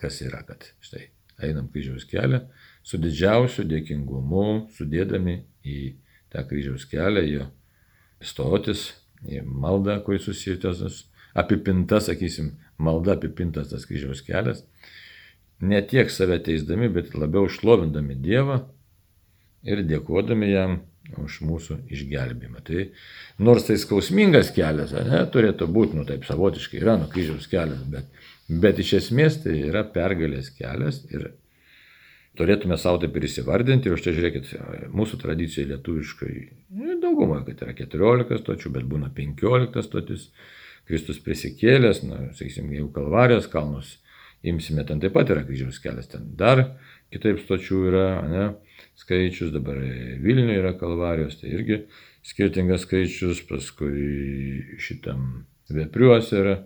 kas 0.00 0.20
yra, 0.24 0.42
kad 0.46 0.64
štai 0.84 1.08
einam 1.42 1.68
kryžiaus 1.72 2.06
kelią, 2.08 2.44
su 2.86 2.98
didžiausiu 3.02 3.66
dėkingumu, 3.68 4.68
sudėdami 4.76 5.42
į 5.66 5.78
tą 6.32 6.44
kryžiaus 6.48 6.86
kelią, 6.90 7.24
jo 7.28 7.48
stotis, 8.22 8.92
į 9.26 9.42
maldą, 9.46 9.98
kuri 10.06 10.22
susijęs 10.22 11.02
apipinta, 11.38 12.00
sakysim, 12.04 12.52
malda 12.78 13.16
apipintas 13.16 13.72
tas 13.72 13.86
kryžiaus 13.88 14.22
kelias, 14.26 14.64
ne 15.62 15.80
tiek 15.86 16.10
save 16.10 16.38
teisdami, 16.44 16.90
bet 16.92 17.14
labiau 17.14 17.48
šlovindami 17.50 18.16
Dievą 18.18 18.62
ir 19.62 19.84
dėkodami 19.86 20.50
jam 20.50 20.80
už 21.18 21.40
mūsų 21.46 21.78
išgelbimą. 21.92 22.62
Tai 22.66 22.86
nors 23.42 23.66
tai 23.66 23.76
skausmingas 23.80 24.52
kelias, 24.54 24.94
ne, 24.94 25.22
turėtų 25.34 25.68
būti, 25.70 25.98
nu 25.98 26.06
taip 26.08 26.26
savotiškai 26.26 26.80
yra, 26.80 26.96
nu 27.00 27.08
kryžiaus 27.12 27.48
kelias, 27.50 27.82
bet, 27.90 28.26
bet 28.62 28.80
iš 28.82 28.96
esmės 29.02 29.40
tai 29.44 29.58
yra 29.68 29.84
pergalės 29.94 30.50
kelias 30.56 31.02
ir 31.10 31.32
turėtume 32.38 32.78
savo 32.80 33.02
taip 33.02 33.16
ir 33.18 33.28
įsivardinti. 33.28 33.90
Ir 33.90 33.98
už 33.98 34.06
tai 34.06 34.16
žiūrėkit, 34.16 34.54
mūsų 34.94 35.20
tradicijoje 35.22 35.70
lietuviškai 35.74 36.34
nu, 36.78 36.98
daugumoje, 37.02 37.44
kad 37.50 37.66
yra 37.66 37.76
14 37.82 38.42
stočių, 38.42 38.74
bet 38.78 38.88
būna 38.88 39.12
15 39.14 39.86
stotis. 39.86 40.30
Kristus 40.88 41.20
prisikėlęs, 41.22 42.02
na, 42.06 42.20
sakysim, 42.36 42.70
jeigu 42.74 42.90
Kalvarijos 42.94 43.48
kalnus 43.52 43.96
imsime, 44.42 44.84
ten 44.86 45.00
taip 45.02 45.14
pat 45.14 45.30
yra 45.30 45.44
kryžiaus 45.46 45.78
kelias, 45.82 46.10
ten 46.10 46.32
dar 46.38 46.64
kitaip 47.12 47.40
stočių 47.42 47.80
yra, 47.90 48.06
ne, 48.26 48.46
skaičius, 48.98 49.52
dabar 49.54 49.78
Vilniuje 50.22 50.58
yra 50.58 50.74
Kalvarijos, 50.78 51.38
tai 51.40 51.52
irgi 51.54 51.82
skirtingas 52.26 52.86
skaičius, 52.86 53.44
paskui 53.48 54.78
šitam 54.82 55.44
Vepriuose 55.72 56.40
yra, 56.40 56.56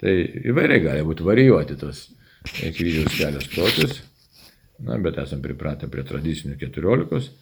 tai 0.00 0.14
įvairiai 0.48 0.82
gali 0.82 1.04
būti 1.06 1.26
varijuoti 1.26 1.76
tos 1.78 2.06
kryžiaus 2.48 3.12
kelias 3.18 3.46
stotis, 3.50 4.00
na, 4.82 4.96
bet 5.02 5.20
esam 5.20 5.42
pripratę 5.44 5.90
prie 5.92 6.06
tradicinių 6.08 6.56
14. 6.58 7.34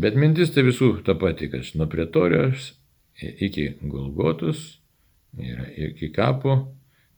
Bet 0.00 0.14
mintis 0.14 0.52
tai 0.54 0.62
visų 0.62 0.92
ta 1.04 1.16
pati, 1.18 1.50
kad 1.50 1.66
nuo 1.74 1.88
pretorijos 1.90 2.70
iki 3.18 3.72
Golgotus 3.82 4.79
yra 5.38 5.68
iki 5.88 6.10
kapo 6.14 6.56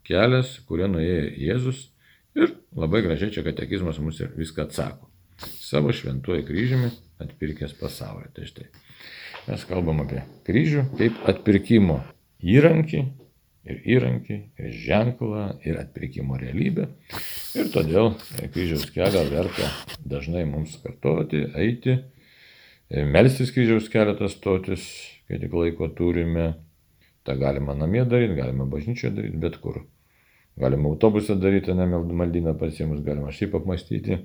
kelias, 0.07 0.59
kurio 0.69 0.91
nuėjo 0.91 1.31
Jėzus 1.39 1.87
ir 2.39 2.55
labai 2.77 3.03
gražiai 3.07 3.33
čia 3.35 3.45
katekizmas 3.47 4.01
mums 4.03 4.21
ir 4.21 4.33
viską 4.37 4.67
atsako. 4.67 5.09
Savo 5.43 5.93
šventuoju 5.95 6.45
kryžiumi 6.47 6.91
atpirkęs 7.23 7.75
pasaulį. 7.81 8.29
Tai 8.37 8.47
štai. 8.47 8.69
Mes 9.49 9.65
kalbam 9.67 10.05
apie 10.05 10.23
kryžių 10.47 10.87
kaip 10.99 11.19
atpirkimo 11.31 11.99
įrankį 12.43 13.03
ir 13.63 13.83
įrankį, 13.95 14.39
ir 14.59 14.73
ženklą, 14.85 15.45
ir 15.67 15.79
atpirkimo 15.83 16.39
realybę. 16.41 16.89
Ir 17.59 17.71
todėl 17.75 18.13
kryžiaus 18.55 18.89
kelią 18.95 19.23
verta 19.31 19.69
dažnai 19.99 20.45
mums 20.49 20.75
kartoti, 20.83 21.45
eiti, 21.55 21.99
melstis 22.91 23.53
kryžiaus 23.55 23.91
kelią 23.93 24.29
stotis, 24.33 24.87
kai 25.29 25.39
tik 25.43 25.55
laiko 25.55 25.91
turime. 25.95 26.53
Ta 27.27 27.37
galima 27.39 27.75
namie 27.79 28.05
daryti, 28.09 28.35
galima 28.39 28.67
bažnyčioje 28.71 29.15
daryti, 29.17 29.43
bet 29.43 29.59
kur. 29.63 29.83
Galima 30.59 30.91
autobusą 30.91 31.39
daryti, 31.41 31.75
ne 31.75 31.87
maldyną 31.89 32.57
pasiemus, 32.61 33.01
galima 33.07 33.33
šiaip 33.33 33.55
apmastyti. 33.61 34.19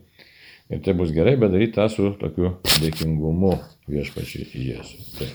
Ir 0.68 0.82
tai 0.84 0.96
bus 1.00 1.14
gerai, 1.16 1.38
bet 1.40 1.54
daryti 1.54 1.78
tą 1.78 1.86
su 1.92 2.10
tokiu 2.20 2.58
dėkingumu 2.82 3.54
viešpačiai 3.88 4.50
Jėzui. 4.66 5.06
Tai, 5.16 5.30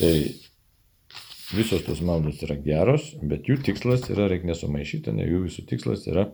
tai 0.00 0.12
visos 1.54 1.86
tos 1.86 2.02
maldos 2.04 2.42
yra 2.44 2.58
geros, 2.60 3.14
bet 3.22 3.48
jų 3.48 3.62
tikslas 3.64 4.04
yra, 4.12 4.28
reikia 4.28 4.50
nesumaišyti, 4.50 5.14
ne 5.16 5.24
jų 5.30 5.46
visų 5.46 5.64
tikslas 5.70 6.04
yra 6.10 6.28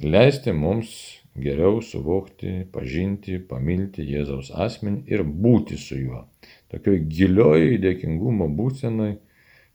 leisti 0.00 0.54
mums 0.56 1.19
geriau 1.38 1.80
suvokti, 1.82 2.66
pažinti, 2.72 3.38
pamilti 3.38 4.04
Jėzaus 4.06 4.50
asmenį 4.50 5.04
ir 5.10 5.24
būti 5.24 5.78
su 5.78 5.98
juo. 5.98 6.24
Tokioj 6.72 7.02
gilioj 7.10 7.76
dėkingumo 7.82 8.48
būsenai, 8.56 9.12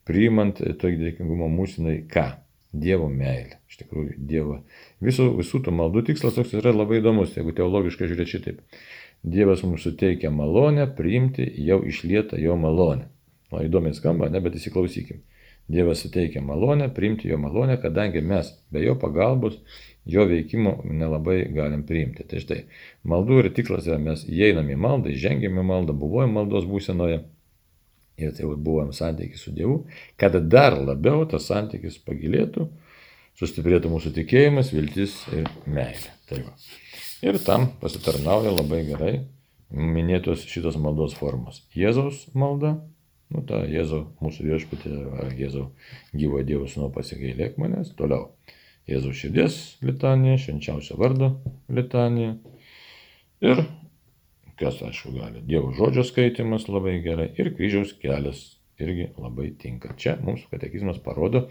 priimant 0.08 0.60
tokį 0.60 1.00
dėkingumo 1.04 1.50
būsenai 1.58 2.02
ką? 2.12 2.28
Dievo 2.76 3.08
meilė. 3.08 3.62
Iš 3.72 3.80
tikrųjų, 3.80 4.18
Dievo. 4.28 4.58
Visų, 5.04 5.30
visų 5.38 5.62
tų 5.64 5.74
maldų 5.78 6.06
tikslas 6.10 6.36
toks 6.36 6.52
yra 6.60 6.74
labai 6.76 7.00
įdomus, 7.00 7.38
jeigu 7.38 7.54
teologiškai 7.56 8.10
žiūrėti 8.12 8.36
šitaip. 8.36 8.82
Dievas 9.24 9.64
mums 9.64 9.86
suteikia 9.88 10.30
malonę 10.30 10.90
priimti 10.98 11.48
jau 11.66 11.80
išlietą 11.88 12.38
jo 12.42 12.58
malonę. 12.60 13.08
O 13.54 13.62
įdomiai 13.64 13.96
skamba, 13.96 14.28
ne, 14.30 14.42
bet 14.44 14.58
įsiklausykim. 14.60 15.24
Dievas 15.72 16.04
suteikia 16.04 16.44
malonę, 16.46 16.92
priimti 16.94 17.32
jo 17.32 17.40
malonę, 17.42 17.80
kadangi 17.82 18.22
mes 18.22 18.52
be 18.74 18.84
jo 18.84 18.98
pagalbos, 19.02 19.62
jo 20.06 20.26
veikimo 20.30 20.80
nelabai 20.86 21.40
galim 21.54 21.84
priimti. 21.88 22.26
Tai 22.30 22.42
štai, 22.44 22.62
maldų 23.08 23.42
ir 23.42 23.52
tikslas 23.58 23.88
yra, 23.90 24.00
mes 24.02 24.26
įeinam 24.30 24.70
į 24.72 24.78
maldą, 24.80 25.14
įžengiam 25.14 25.60
į 25.62 25.66
maldą, 25.66 25.96
buvojam 25.98 26.36
maldos 26.38 26.68
būsenoje 26.70 27.22
ir 28.22 28.34
tai 28.38 28.48
buvom 28.48 28.94
santykiai 28.96 29.40
su 29.40 29.52
Dievu, 29.56 29.82
kad 30.20 30.38
dar 30.48 30.78
labiau 30.80 31.26
tas 31.28 31.50
santykis 31.50 31.98
pagilėtų, 32.06 32.70
sustiprėtų 33.36 33.92
mūsų 33.92 34.14
tikėjimas, 34.16 34.72
viltis 34.72 35.18
ir 35.36 35.50
meilė. 35.68 36.14
Tai 36.30 36.42
va. 36.46 36.56
ir 37.22 37.38
tam 37.44 37.68
pasitarnauja 37.82 38.56
labai 38.56 38.86
gerai 38.88 39.14
minėtos 39.70 40.46
šitos 40.48 40.80
maldos 40.80 41.18
formos. 41.20 41.60
Jėzaus 41.76 42.24
malda, 42.34 42.78
Nu, 43.34 43.42
ta 43.42 43.64
Jėzau, 43.66 44.04
mūsų 44.22 44.46
viešpatė, 44.46 44.92
Jėzau, 45.40 45.70
gyvo 46.14 46.44
Dievo 46.46 46.68
sūnau 46.70 46.92
pasigailėk 46.94 47.58
manęs. 47.62 47.90
Toliau. 47.98 48.30
Jėzau 48.90 49.16
širdies 49.18 49.56
litanija, 49.86 50.38
švenčiausio 50.42 50.98
vardo 51.02 51.32
litanija. 51.74 52.36
Ir, 53.46 53.64
kas 54.60 54.78
aišku 54.86 55.14
gali, 55.16 55.42
Dievo 55.48 55.72
žodžio 55.74 56.06
skaitimas 56.06 56.68
labai 56.70 57.00
gerai. 57.06 57.32
Ir 57.42 57.50
kryžiaus 57.58 57.96
kelias 58.02 58.44
irgi 58.82 59.08
labai 59.18 59.50
tinka. 59.58 59.96
Čia 59.98 60.18
mums 60.22 60.46
katekizmas 60.52 61.00
parodo. 61.02 61.48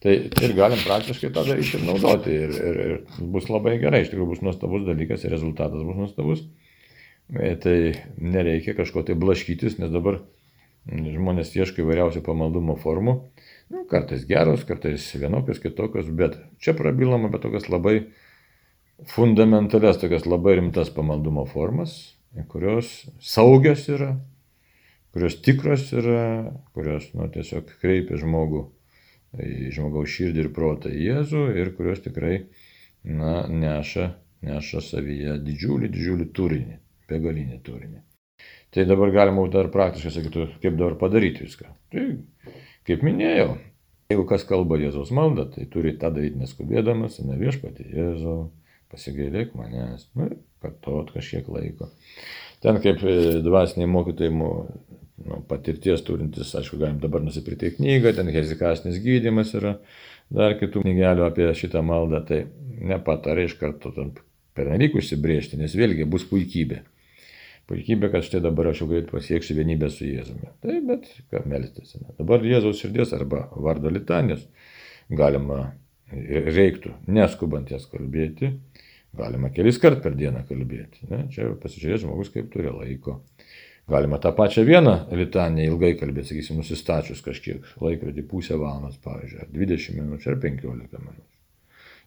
Tai 0.00 0.16
ir 0.16 0.56
galim 0.56 0.80
praktiškai 0.86 1.32
tą 1.34 1.44
daryti 1.50 1.76
ir 1.76 1.86
naudoti. 1.86 2.34
Ir, 2.46 2.56
ir, 2.70 2.82
ir 2.86 3.30
bus 3.36 3.50
labai 3.52 3.76
gerai. 3.82 4.04
Iš 4.04 4.14
tikrųjų 4.14 4.32
bus 4.32 4.44
nuostabus 4.46 4.88
dalykas 4.88 5.26
ir 5.26 5.34
rezultatas 5.36 5.84
bus 5.84 6.00
nuostabus. 6.00 6.44
E, 7.30 7.54
tai 7.60 7.76
nereikia 8.16 8.74
kažko 8.78 9.04
tai 9.06 9.18
blaškytis, 9.20 9.76
nes 9.82 9.92
dabar 9.92 10.22
Žmonės 10.88 11.52
ieško 11.54 11.82
įvairiausių 11.84 12.22
pamaldumo 12.24 12.74
formų. 12.80 13.18
Nu, 13.70 13.84
kartais 13.90 14.24
geros, 14.26 14.64
kartais 14.66 15.04
vienokios, 15.14 15.60
kitokios, 15.62 16.08
bet 16.10 16.34
čia 16.58 16.74
prabilama 16.74 17.28
apie 17.30 17.38
tokias 17.44 17.68
labai 17.70 17.94
fundamentalias, 19.12 20.00
tokias 20.02 20.26
labai 20.26 20.56
rimtas 20.58 20.90
pamaldumo 20.90 21.44
formas, 21.46 21.94
kurios 22.50 22.90
saugios 23.22 23.86
yra, 23.88 24.16
kurios 25.14 25.38
tikros 25.44 25.86
yra, 25.94 26.50
kurios 26.74 27.12
nu, 27.14 27.28
tiesiog 27.30 27.70
kreipia 27.82 28.18
žmogų 28.18 28.64
į 29.38 29.70
žmogaus 29.76 30.10
širdį 30.16 30.44
ir 30.44 30.50
protą 30.54 30.90
į 30.90 31.06
Jėzų 31.06 31.44
ir 31.62 31.70
kurios 31.76 32.02
tikrai 32.02 32.34
na, 33.06 33.44
neša, 33.46 34.08
neša 34.46 34.82
savyje 34.82 35.36
didžiulį, 35.46 35.92
didžiulį 35.94 36.26
turinį, 36.34 36.80
begalinį 37.10 37.60
turinį. 37.66 38.02
Tai 38.74 38.86
dabar 38.86 39.10
galima 39.14 39.46
dar 39.50 39.70
praktiškai 39.70 40.12
sakyti, 40.14 40.48
kaip 40.62 40.74
dabar 40.78 40.98
padaryti 40.98 41.46
viską. 41.46 41.70
Tai, 41.94 42.04
kaip 42.88 43.04
minėjau, 43.06 43.54
jeigu 44.10 44.26
kas 44.28 44.44
kalba 44.48 44.78
Jėzaus 44.80 45.12
maldą, 45.14 45.46
tai 45.54 45.66
turi 45.70 45.94
tą 45.98 46.10
daryti 46.14 46.40
neskubėdamas, 46.40 47.20
ne 47.26 47.38
viešpatį 47.40 47.88
Jėzau, 47.94 48.38
pasigailėk 48.90 49.54
manęs, 49.58 50.08
nu, 50.18 50.30
kartot 50.62 51.12
kažkiek 51.14 51.48
laiko. 51.52 51.90
Ten 52.60 52.80
kaip 52.82 53.02
e, 53.06 53.16
dvasiniai 53.44 53.88
mokytojai, 53.90 54.32
nu, 54.36 55.40
patirties 55.48 56.02
turintis, 56.04 56.52
aišku, 56.58 56.80
galim 56.80 56.98
dabar 57.02 57.22
nusipirkti 57.24 57.76
knygą, 57.76 58.14
ten 58.18 58.32
hezikasnis 58.34 58.98
gydimas 59.04 59.54
yra, 59.56 59.76
dar 60.32 60.56
kitų 60.60 60.84
knygelių 60.84 61.26
apie 61.28 61.48
šitą 61.56 61.84
maldą, 61.86 62.24
tai 62.26 62.44
nepatarai 62.90 63.46
iš 63.48 63.56
karto 63.60 63.92
per 64.56 64.72
nelik 64.72 64.96
užsibriežti, 64.98 65.60
nes 65.60 65.76
vėlgi 65.78 66.08
bus 66.10 66.26
puikybė 66.28 66.82
puikybė, 67.70 68.10
kad 68.12 68.26
štai 68.26 68.42
dabar 68.44 68.72
aš 68.72 68.82
jau 68.82 68.90
greit 68.90 69.08
pasieksiu 69.12 69.56
vienybę 69.58 69.90
su 69.94 70.08
Jėzumi. 70.08 70.50
Taip, 70.64 70.86
bet 70.88 71.08
ką 71.30 71.44
melstis. 71.50 71.94
Dabar 72.18 72.42
Jėzaus 72.44 72.82
širdies 72.82 73.14
arba 73.16 73.46
vardo 73.54 73.92
litanės 73.92 74.44
galima, 75.10 75.70
reiktų 76.10 76.96
neskubant 77.10 77.70
jas 77.70 77.86
kalbėti, 77.90 78.52
galima 79.16 79.50
kelis 79.54 79.78
kart 79.82 80.02
per 80.02 80.18
dieną 80.18 80.44
kalbėti. 80.48 81.06
Ne? 81.10 81.24
Čia 81.34 81.52
pasižiūrės 81.62 82.04
žmogus, 82.04 82.32
kaip 82.34 82.50
turi 82.52 82.70
laiko. 82.74 83.20
Galima 83.90 84.20
tą 84.22 84.30
pačią 84.36 84.62
vieną 84.66 84.94
litanę 85.18 85.64
ilgai 85.66 85.96
kalbėti, 85.98 86.30
sakysim, 86.30 86.60
nusistačius 86.60 87.24
kažkiek 87.26 87.64
laikrodį 87.82 88.26
pusę 88.30 88.58
valandos, 88.60 89.00
pavyzdžiui, 89.02 89.42
ar 89.46 89.50
20 89.54 89.98
minučių, 89.98 90.30
ar 90.30 90.42
15 90.44 91.00
minučių. 91.06 91.39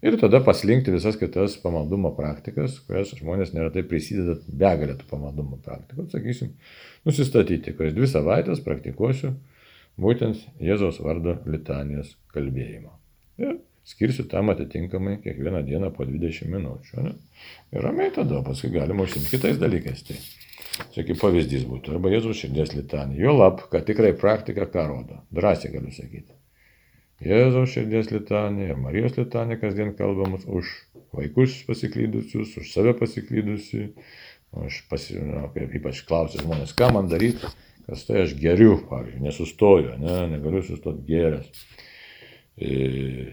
Ir 0.04 0.18
tada 0.20 0.42
paslinkti 0.44 0.92
visas 0.92 1.16
kitas 1.16 1.54
pamaldumo 1.64 2.10
praktikas, 2.18 2.76
kurias 2.84 3.14
žmonės 3.16 3.54
neretai 3.56 3.86
prisideda 3.88 4.36
begalę 4.48 4.98
tų 5.00 5.08
pamaldumo 5.08 5.62
praktikų. 5.64 6.10
Sakysim, 6.12 6.50
nusistatyti, 7.08 7.72
kad 7.78 7.96
dvi 7.96 8.10
savaitės 8.12 8.60
praktikuosiu 8.66 9.32
būtent 10.04 10.44
Jėzaus 10.60 11.00
vardo 11.06 11.38
litanijos 11.48 12.18
kalbėjimo. 12.36 12.92
Ir 13.40 13.56
skirsiu 13.88 14.28
tam 14.28 14.52
atitinkamai 14.52 15.22
kiekvieną 15.24 15.64
dieną 15.72 15.94
po 15.96 16.04
20 16.10 16.52
minučių. 16.52 17.08
Ne? 17.08 17.16
Ir 17.72 17.88
ramiai 17.88 18.12
tada, 18.12 18.44
paskui 18.44 18.74
galima 18.76 19.08
užsimti 19.08 19.38
kitais 19.38 19.60
dalykais. 19.62 20.04
Tai 20.10 20.20
čia 20.92 21.08
kaip 21.08 21.24
pavyzdys 21.24 21.64
būtų. 21.70 21.96
Arba 21.96 22.12
Jėzaus 22.12 22.44
širdies 22.44 22.76
litanija. 22.76 23.24
Jo 23.24 23.40
lab, 23.40 23.64
kad 23.72 23.88
tikrai 23.88 24.12
praktika 24.20 24.68
ką 24.68 24.88
rodo. 24.92 25.24
Drąsiai 25.32 25.72
galiu 25.78 25.96
sakyti. 25.96 26.43
Jėzaus 27.24 27.72
širdies 27.72 28.10
litanija 28.12 28.76
Marijos 28.80 29.16
litanija 29.18 29.62
kasdien 29.62 29.94
kalbamas 29.96 30.44
už 30.48 30.70
vaikus 31.16 31.62
pasiklydusius, 31.68 32.58
už 32.60 32.72
save 32.74 32.94
pasiklydusi, 33.00 33.94
už 34.54 34.82
pasi, 34.90 35.20
na, 35.22 35.46
ypač 35.64 36.04
klausia 36.08 36.42
žmonės, 36.44 36.74
ką 36.78 36.90
man 36.96 37.08
daryti, 37.12 37.48
kas 37.88 38.06
tai 38.08 38.24
aš 38.26 38.36
geriu, 38.40 38.76
pavyzdžiui, 38.90 39.24
nesustoju, 39.24 39.96
ne, 40.02 40.18
negaliu 40.34 40.64
sustoti 40.66 41.06
geręs. 41.08 41.64
E, 42.58 43.32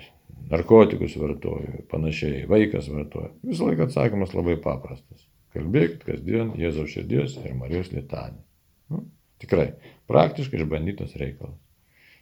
narkotikus 0.51 1.17
vartoju, 1.21 1.85
panašiai, 1.91 2.45
vaikas 2.51 2.89
vartoja. 2.93 3.33
Visą 3.47 3.69
laiką 3.69 3.89
atsakymas 3.89 4.35
labai 4.37 4.57
paprastas. 4.63 5.27
Kalbėkit 5.55 6.05
kasdien 6.07 6.55
Jėzaus 6.59 6.93
širdies 6.95 7.35
ir 7.43 7.57
Marijos 7.59 7.91
litanija. 7.95 8.43
Nu, 8.91 9.05
tikrai, 9.43 9.73
praktiškai 10.11 10.61
išbandytas 10.61 11.17
reikalas. 11.19 11.59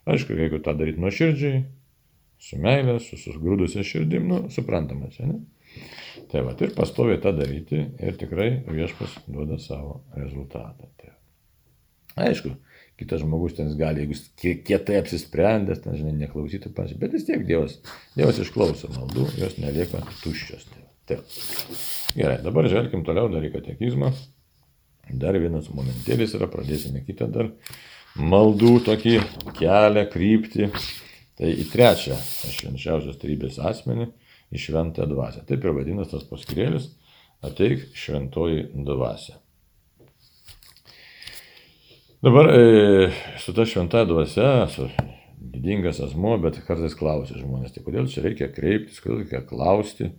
Aišku, 0.09 0.37
jeigu 0.39 0.61
tą 0.65 0.75
daryti 0.79 1.03
nuoširdžiai, 1.03 1.63
su 2.43 2.59
meilė, 2.63 2.99
su 3.03 3.19
sugrūdusia 3.21 3.85
širdim, 3.87 4.29
nu, 4.31 4.41
suprantama 4.55 5.11
čia, 5.15 5.27
ne? 5.29 5.41
Tai 6.29 6.45
va, 6.45 6.55
ir 6.61 6.73
pastoviai 6.77 7.21
tą 7.23 7.33
daryti 7.37 7.81
ir 8.05 8.17
tikrai 8.21 8.49
viešpas 8.69 9.19
duoda 9.29 9.59
savo 9.63 10.03
rezultatą. 10.17 10.89
Tai. 11.01 11.15
Aišku, 12.29 12.53
kitas 13.01 13.23
žmogus 13.23 13.57
ten 13.57 13.71
gali, 13.79 14.05
jeigu 14.05 14.63
kietai 14.67 14.99
apsisprendęs, 15.03 15.83
ten, 15.85 15.97
žinai, 15.97 16.17
neklausyti 16.19 16.73
panašiai, 16.75 17.01
bet 17.01 17.15
vis 17.17 17.27
tiek 17.29 17.45
Dievas, 17.49 17.79
Dievas 18.17 18.41
išklauso 18.43 18.91
maldų, 18.97 19.29
jos 19.39 19.57
nelieka 19.63 20.03
tuščios. 20.23 20.67
Tai. 20.73 20.85
Tai. 21.09 21.21
Gerai, 22.19 22.41
dabar 22.45 22.69
žvelkim 22.69 23.05
toliau 23.07 23.31
dar 23.33 23.45
į 23.47 23.53
katekizmą. 23.55 24.13
Dar 25.09 25.39
vienas 25.41 25.71
momentėlis 25.73 26.35
yra, 26.37 26.51
pradėsime 26.53 27.01
kitą 27.07 27.31
dar 27.33 27.49
maldų 28.19 28.75
tokį 28.85 29.15
kelią, 29.59 30.05
kryptį, 30.13 30.71
tai 31.39 31.53
į 31.55 31.67
trečią 31.73 32.17
švenčiausios 32.55 33.19
trybės 33.21 33.59
asmenį, 33.63 34.09
į 34.55 34.63
šventą 34.63 35.07
dvasę. 35.11 35.45
Taip 35.49 35.67
ir 35.67 35.77
vadinasi 35.77 36.15
tas 36.15 36.25
paskirėlis, 36.31 36.89
ateik 37.45 37.91
šventoji 37.99 38.71
dvasė. 38.87 39.37
Dabar 42.25 42.49
e, 42.51 43.11
su 43.39 43.55
ta 43.55 43.63
šventa 43.69 44.03
dvasia, 44.09 44.67
su 44.75 44.89
didingas 45.39 46.01
asmo, 46.03 46.33
bet 46.43 46.59
kartais 46.67 46.97
klausia 46.99 47.39
žmonės, 47.39 47.77
tai 47.77 47.85
kodėl 47.87 48.09
čia 48.11 48.25
reikia 48.25 48.49
kreiptis, 48.51 48.99
kodėl 49.05 49.21
reikia 49.23 49.45
klausti, 49.47 50.11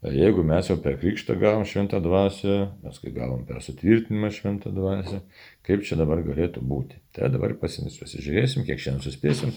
Jeigu 0.00 0.40
mes 0.48 0.64
jau 0.64 0.78
per 0.80 0.94
krikštą 0.96 1.34
gavom 1.36 1.66
šventą 1.68 1.98
dvasę, 2.00 2.72
mes 2.80 2.96
kai 3.02 3.10
gavom 3.12 3.42
per 3.44 3.60
sutvirtinimą 3.60 4.30
šventą 4.32 4.72
dvasę, 4.72 5.20
kaip 5.66 5.82
čia 5.84 5.98
dabar 6.00 6.22
galėtų 6.24 6.62
būti. 6.64 6.96
Tai 7.12 7.28
dabar 7.34 7.52
pasižiūrėsim, 7.60 8.64
kiek 8.64 8.80
šiandien 8.80 9.04
suspėsim, 9.04 9.52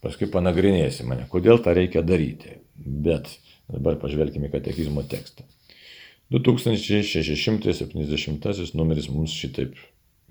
paskui 0.00 0.32
panagrinėsim 0.32 1.12
mane, 1.12 1.28
kodėl 1.28 1.60
tą 1.60 1.76
reikia 1.76 2.00
daryti. 2.00 2.56
Bet 2.80 3.28
dabar 3.68 4.00
pažvelkime 4.00 4.48
į 4.48 4.52
katekizmo 4.54 5.04
tekstą. 5.04 5.44
2670 6.32 8.72
numeris 8.78 9.10
mums 9.12 9.34
šitaip 9.36 9.76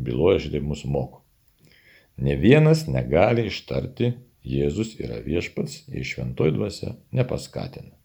byloja, 0.01 0.41
šitaip 0.47 0.65
mūsų 0.65 0.89
moko. 0.89 1.21
Ne 2.17 2.33
vienas 2.39 2.87
negali 2.89 3.45
ištarti 3.51 4.15
Jėzus 4.49 4.95
yra 4.97 5.21
viešpats, 5.21 5.85
jei 5.91 6.01
šventoji 6.07 6.51
dvasia 6.55 6.95
nepaskatina. 7.13 7.98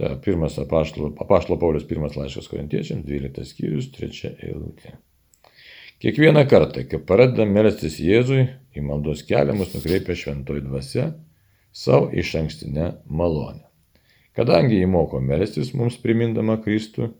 Tai 0.00 0.14
pirmas 0.24 0.54
apaštalo, 0.58 1.10
apaštalo 1.20 1.58
Paulius 1.60 1.84
pirmas 1.84 2.14
laiškas 2.16 2.46
korintiečiams, 2.48 3.04
12 3.04 3.44
skyrius, 3.44 3.90
3 3.92 4.30
eilutė. 4.46 4.94
Kiekvieną 6.00 6.46
kartą, 6.48 6.86
kai 6.88 7.02
pradedam 7.04 7.50
melstis 7.52 7.98
Jėzui, 8.00 8.46
į 8.72 8.84
maldos 8.86 9.20
keliamus 9.28 9.74
nukreipia 9.74 10.16
šventoji 10.16 10.62
dvasia 10.64 11.10
savo 11.76 12.08
iš 12.16 12.30
ankstinę 12.40 12.86
malonę. 13.12 13.66
Kadangi 14.32 14.78
jį 14.78 14.88
moko 14.88 15.20
melstis 15.20 15.74
mums 15.76 15.98
primindama 16.00 16.56
Kristų, 16.64 17.10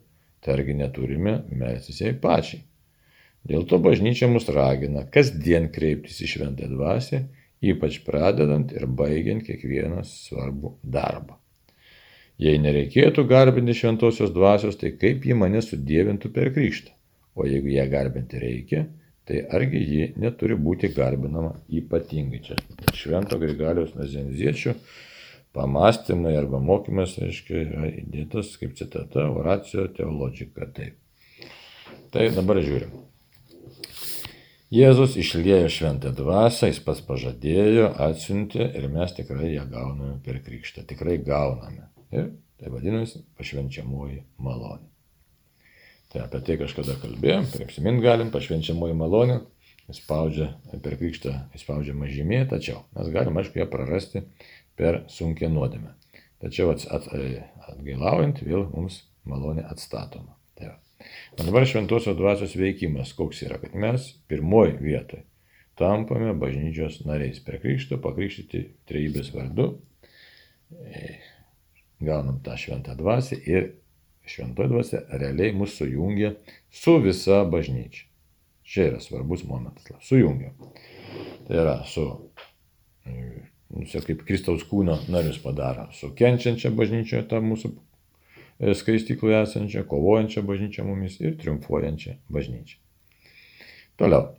targi 0.41 0.73
neturime 0.79 1.35
melstis 1.53 2.01
jai 2.01 2.15
pačiai. 2.17 2.63
Dėl 3.45 3.67
to 3.69 3.77
bažnyčia 3.77 4.31
mus 4.31 4.49
ragina 4.49 5.05
kasdien 5.05 5.69
kreiptis 5.69 6.17
į 6.25 6.31
šventą 6.33 6.71
dvasę, 6.73 7.27
ypač 7.61 8.01
pradedant 8.09 8.73
ir 8.73 8.89
baigiant 8.89 9.45
kiekvieną 9.45 10.01
svarbų 10.07 10.79
darbą. 10.81 11.37
Jei 12.41 12.57
nereikėtų 12.57 13.27
garbinti 13.29 13.75
šventosios 13.77 14.31
dvasios, 14.33 14.79
tai 14.81 14.95
kaip 14.97 15.27
ji 15.27 15.37
mane 15.37 15.61
sudėvintų 15.61 16.31
per 16.33 16.49
krikštą? 16.55 16.95
O 17.37 17.45
jeigu 17.45 17.69
ją 17.75 17.85
garbinti 17.91 18.41
reikia, 18.41 18.87
tai 19.29 19.43
argi 19.53 19.81
ji 19.85 20.07
neturi 20.19 20.57
būti 20.57 20.89
garbinama 20.95 21.53
ypatingai. 21.69 22.41
Čia 22.47 22.57
švento 22.97 23.37
Grigaliaus 23.39 23.93
Nazenziečio 23.95 24.73
pamastymai 25.53 26.33
arba 26.39 26.59
mokymas, 26.63 27.13
aiškiai, 27.21 27.61
yra 27.67 27.91
įdėtas 28.01 28.55
kaip 28.59 28.73
citata 28.79 29.27
oracijo 29.29 29.85
teologika. 29.93 30.65
Taip. 30.73 30.97
Tai 32.11 32.27
dabar 32.35 32.59
žiūrim. 32.63 32.97
Jėzus 34.71 35.17
išliejo 35.19 35.67
šventą 35.67 36.13
dvasę, 36.15 36.69
jis 36.71 36.79
pats 36.83 37.03
pažadėjo, 37.03 37.89
atsiuntė 38.01 38.69
ir 38.79 38.87
mes 38.91 39.13
tikrai 39.17 39.53
ją 39.57 39.65
gauname 39.69 40.17
per 40.25 40.39
krikštą. 40.45 40.87
Tikrai 40.87 41.17
gauname. 41.27 41.91
Ir 42.11 42.31
tai 42.59 42.71
vadinasi 42.73 43.23
pašvenčiamoji 43.39 44.21
malonė. 44.43 44.87
Tai 46.11 46.25
apie 46.25 46.41
tai 46.43 46.57
kažkada 46.59 46.97
kalbėjom, 46.99 47.47
prisimint 47.55 48.03
galim, 48.03 48.33
pašvenčiamoji 48.33 48.97
malonė, 48.99 49.39
įspaudžia 49.91 50.49
per 50.83 50.97
krikštą, 50.99 51.37
įspaudžia 51.55 51.95
mažymė, 51.95 52.43
tačiau 52.51 52.83
mes 52.97 53.09
galim, 53.15 53.39
aišku, 53.39 53.61
ją 53.61 53.67
prarasti 53.71 54.25
per 54.79 55.05
sunkę 55.11 55.47
nuodėmę. 55.51 55.95
Tačiau 56.43 56.73
at, 56.73 56.83
at, 56.91 57.07
atgailaujant 57.71 58.43
vėl 58.43 58.67
mums 58.73 59.03
malonė 59.29 59.63
atstatoma. 59.71 60.35
Tai 60.59 60.75
o 61.37 61.45
dabar 61.47 61.65
šventosios 61.69 62.17
dvasios 62.19 62.55
veikimas 62.59 63.15
koks 63.17 63.45
yra, 63.47 63.57
kad 63.61 63.77
mes 63.77 64.11
pirmoji 64.29 64.77
vietoje 64.81 65.25
tampame 65.79 66.33
bažnyčios 66.37 66.99
nariais 67.07 67.39
per 67.41 67.57
krikštą, 67.61 67.97
pakrikštyti 68.03 68.65
trejybės 68.89 69.31
vardu, 69.33 69.71
gaunam 72.01 72.41
tą 72.43 72.57
šventą 72.57 72.95
dvasę 72.97 73.37
ir 73.45 73.71
šventoji 74.25 74.69
dvasia 74.69 75.01
realiai 75.09 75.53
mus 75.53 75.75
sujungia 75.77 76.33
su 76.69 76.97
visa 77.01 77.43
bažnyčia. 77.45 78.07
Čia 78.63 78.87
yra 78.91 78.99
svarbus 79.03 79.43
momentas. 79.43 79.97
Sujungia. 80.07 80.53
Tai 81.47 81.57
yra 81.57 81.81
su, 81.85 82.05
nu, 83.05 83.85
kaip 84.05 84.21
Kristaus 84.27 84.63
kūno 84.69 84.95
narius 85.11 85.41
padaro, 85.43 85.89
su 85.97 86.13
kenčiančia 86.15 86.71
bažnyčia, 86.75 87.25
tą 87.27 87.41
mūsų 87.43 87.73
e, 87.73 88.75
skaistykloje 88.77 89.41
esančią, 89.41 89.83
kovojančią 89.89 90.45
bažnyčią 90.47 90.85
mumis 90.87 91.17
ir 91.19 91.35
triumfuojančią 91.41 92.15
bažnyčią. 92.31 92.77
Toliau. 93.99 94.29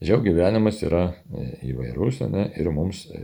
Tačiau 0.00 0.22
gyvenimas 0.24 0.80
yra 0.86 1.02
e, 1.10 1.50
įvairus 1.74 2.22
ne, 2.32 2.46
ir 2.56 2.70
mums 2.72 3.04
e, 3.12 3.20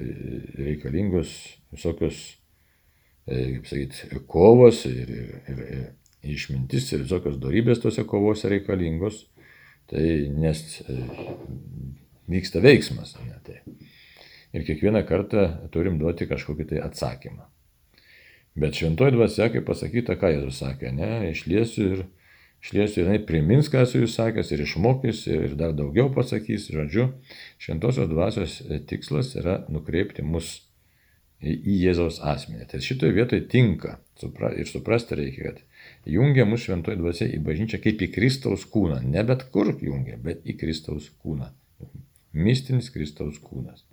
reikalingos 0.60 1.32
visokios 1.72 2.26
kaip 3.26 3.66
sakyti, 3.66 4.20
kovos 4.30 4.84
ir, 4.88 5.10
ir, 5.10 5.30
ir, 5.50 5.62
ir 5.66 6.34
išmintis 6.34 6.92
ir 6.92 7.04
visokios 7.04 7.38
darybės 7.42 7.82
tose 7.82 8.04
kovose 8.08 8.50
reikalingos, 8.50 9.24
tai 9.90 10.26
nes 10.34 10.62
e, 10.86 10.96
vyksta 12.30 12.62
veiksmas. 12.62 13.14
Ne, 13.26 13.38
tai. 13.46 13.60
Ir 14.56 14.64
kiekvieną 14.66 15.02
kartą 15.06 15.46
turim 15.74 15.98
duoti 16.00 16.28
kažkokį 16.30 16.68
tai 16.72 16.82
atsakymą. 16.86 17.46
Bet 18.56 18.78
šventoji 18.78 19.12
dvasia, 19.12 19.50
kaip 19.52 19.66
pasakyta, 19.68 20.16
ką 20.16 20.32
Jėzus 20.32 20.62
sakė, 20.62 20.94
ne, 20.96 21.32
išliesiu 21.34 21.88
ir 21.92 22.06
išliesiu 22.64 23.02
ir 23.02 23.04
jinai 23.04 23.18
primins, 23.28 23.68
ką 23.70 23.82
esu 23.84 24.00
jūs 24.00 24.16
sakęs, 24.16 24.50
ir 24.54 24.62
išmokys, 24.64 25.26
ir 25.28 25.56
dar 25.60 25.74
daugiau 25.76 26.08
pasakys, 26.14 26.70
žodžiu, 26.72 27.10
šventosios 27.62 28.08
dvasios 28.10 28.56
tikslas 28.88 29.34
yra 29.36 29.60
nukreipti 29.70 30.24
mus 30.24 30.65
į 31.42 31.76
Jėzaus 31.82 32.18
asmenį. 32.24 32.66
Tai 32.70 32.80
šitoje 32.84 33.14
vietoje 33.16 33.44
tinka 33.52 33.96
supra, 34.20 34.52
ir 34.56 34.68
suprasti 34.70 35.18
reikia, 35.18 35.52
kad 35.52 36.08
jungia 36.08 36.46
mūsų 36.48 36.70
šventoji 36.70 37.00
dvasia 37.00 37.28
į 37.28 37.40
bažnyčią 37.44 37.80
kaip 37.84 38.04
į 38.06 38.10
Kristaus 38.14 38.66
kūną. 38.72 39.02
Ne 39.04 39.24
bet 39.26 39.48
kur 39.52 39.74
jungia, 39.74 40.16
bet 40.22 40.46
į 40.48 40.56
Kristaus 40.60 41.10
kūną. 41.22 41.50
Mistinis 42.36 42.88
Kristaus 42.92 43.38
kūnas. 43.40 43.84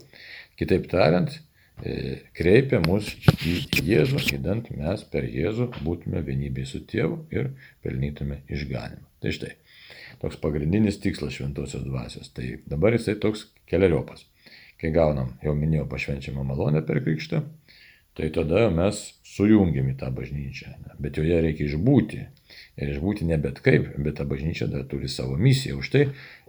Kitaip 0.59 0.87
tariant, 0.91 1.35
e, 1.83 2.23
kreipia 2.35 2.81
mus 2.83 3.11
į 3.43 3.55
Jėzų, 3.87 4.23
įdant 4.37 4.69
mes 4.75 5.05
per 5.11 5.27
Jėzų 5.27 5.69
būtume 5.83 6.23
vienybėje 6.23 6.71
su 6.73 6.83
tėvu 6.87 7.23
ir 7.35 7.53
pelnytume 7.83 8.41
išganimą. 8.51 9.07
Tai 9.23 9.31
štai, 9.35 9.55
toks 10.23 10.39
pagrindinis 10.43 10.99
tikslas 11.03 11.39
šventosios 11.39 11.87
dvasios. 11.87 12.31
Tai 12.35 12.57
dabar 12.67 12.95
jisai 12.95 13.15
toks 13.19 13.47
keliariopas 13.67 14.27
kai 14.83 14.91
gaunam, 14.91 15.33
jau 15.43 15.55
minėjau, 15.55 15.87
pašvenčiamą 15.91 16.43
malonę 16.47 16.83
per 16.83 16.99
krikštą, 17.05 17.41
tai 18.19 18.29
tada 18.35 18.67
mes 18.73 18.99
sujungiam 19.25 19.87
į 19.89 19.95
tą 20.01 20.11
bažnyčią. 20.13 20.75
Bet 21.01 21.17
joje 21.17 21.39
reikia 21.45 21.69
išbūti. 21.69 22.19
Ir 22.77 22.91
išbūti 22.93 23.25
ne 23.29 23.37
bet 23.41 23.61
kaip, 23.65 23.87
bet 23.97 24.19
ta 24.19 24.27
bažnyčia 24.29 24.67
dar 24.69 24.83
turi 24.89 25.09
savo 25.09 25.37
misiją. 25.39 25.79
Už 25.81 25.89
tai, 25.93 26.03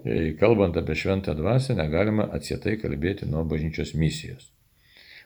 e, 0.05 0.35
kalbant 0.41 0.77
apie 0.77 0.97
šventą 0.99 1.37
dvasę, 1.39 1.77
negalima 1.79 2.27
atsietai 2.37 2.77
kalbėti 2.81 3.31
nuo 3.31 3.45
bažnyčios 3.49 3.95
misijos. 3.95 4.51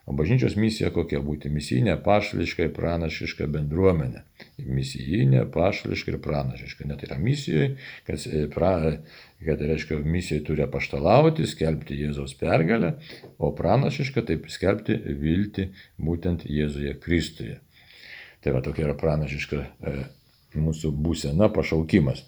O 0.08 0.14
bažnyčios 0.16 0.54
misija 0.56 0.88
kokia 0.88 1.18
būti? 1.20 1.50
Misijinė, 1.52 1.98
pašališka 2.00 2.64
ir 2.64 2.70
pranašiška 2.72 3.44
bendruomenė. 3.52 4.22
Misijinė, 4.64 5.42
pašališka 5.52 6.14
ir 6.14 6.20
pranašiška. 6.24 6.86
Net 6.88 7.04
yra 7.04 7.18
misijoje, 7.20 7.74
kad, 8.06 8.24
e, 8.24 8.46
pra, 8.54 8.70
kad 9.44 9.64
reiškia, 9.68 9.98
misijai 10.16 10.40
turi 10.48 10.64
apaštalauti, 10.64 11.44
skelbti 11.50 11.98
Jėzaus 12.00 12.32
pergalę, 12.40 12.94
o 13.36 13.52
pranašiška 13.58 14.24
taip 14.32 14.48
skelbti 14.54 14.96
viltį 14.96 15.68
būtent 16.00 16.48
Jėzuje 16.48 16.96
Kristuje. 17.04 17.60
Tai 18.40 18.56
va 18.56 18.64
tokia 18.64 18.88
yra 18.88 18.96
pranašiška 18.96 19.60
e, 19.60 19.96
mūsų 20.56 20.94
būsena, 21.04 21.52
pašaukimas. 21.52 22.24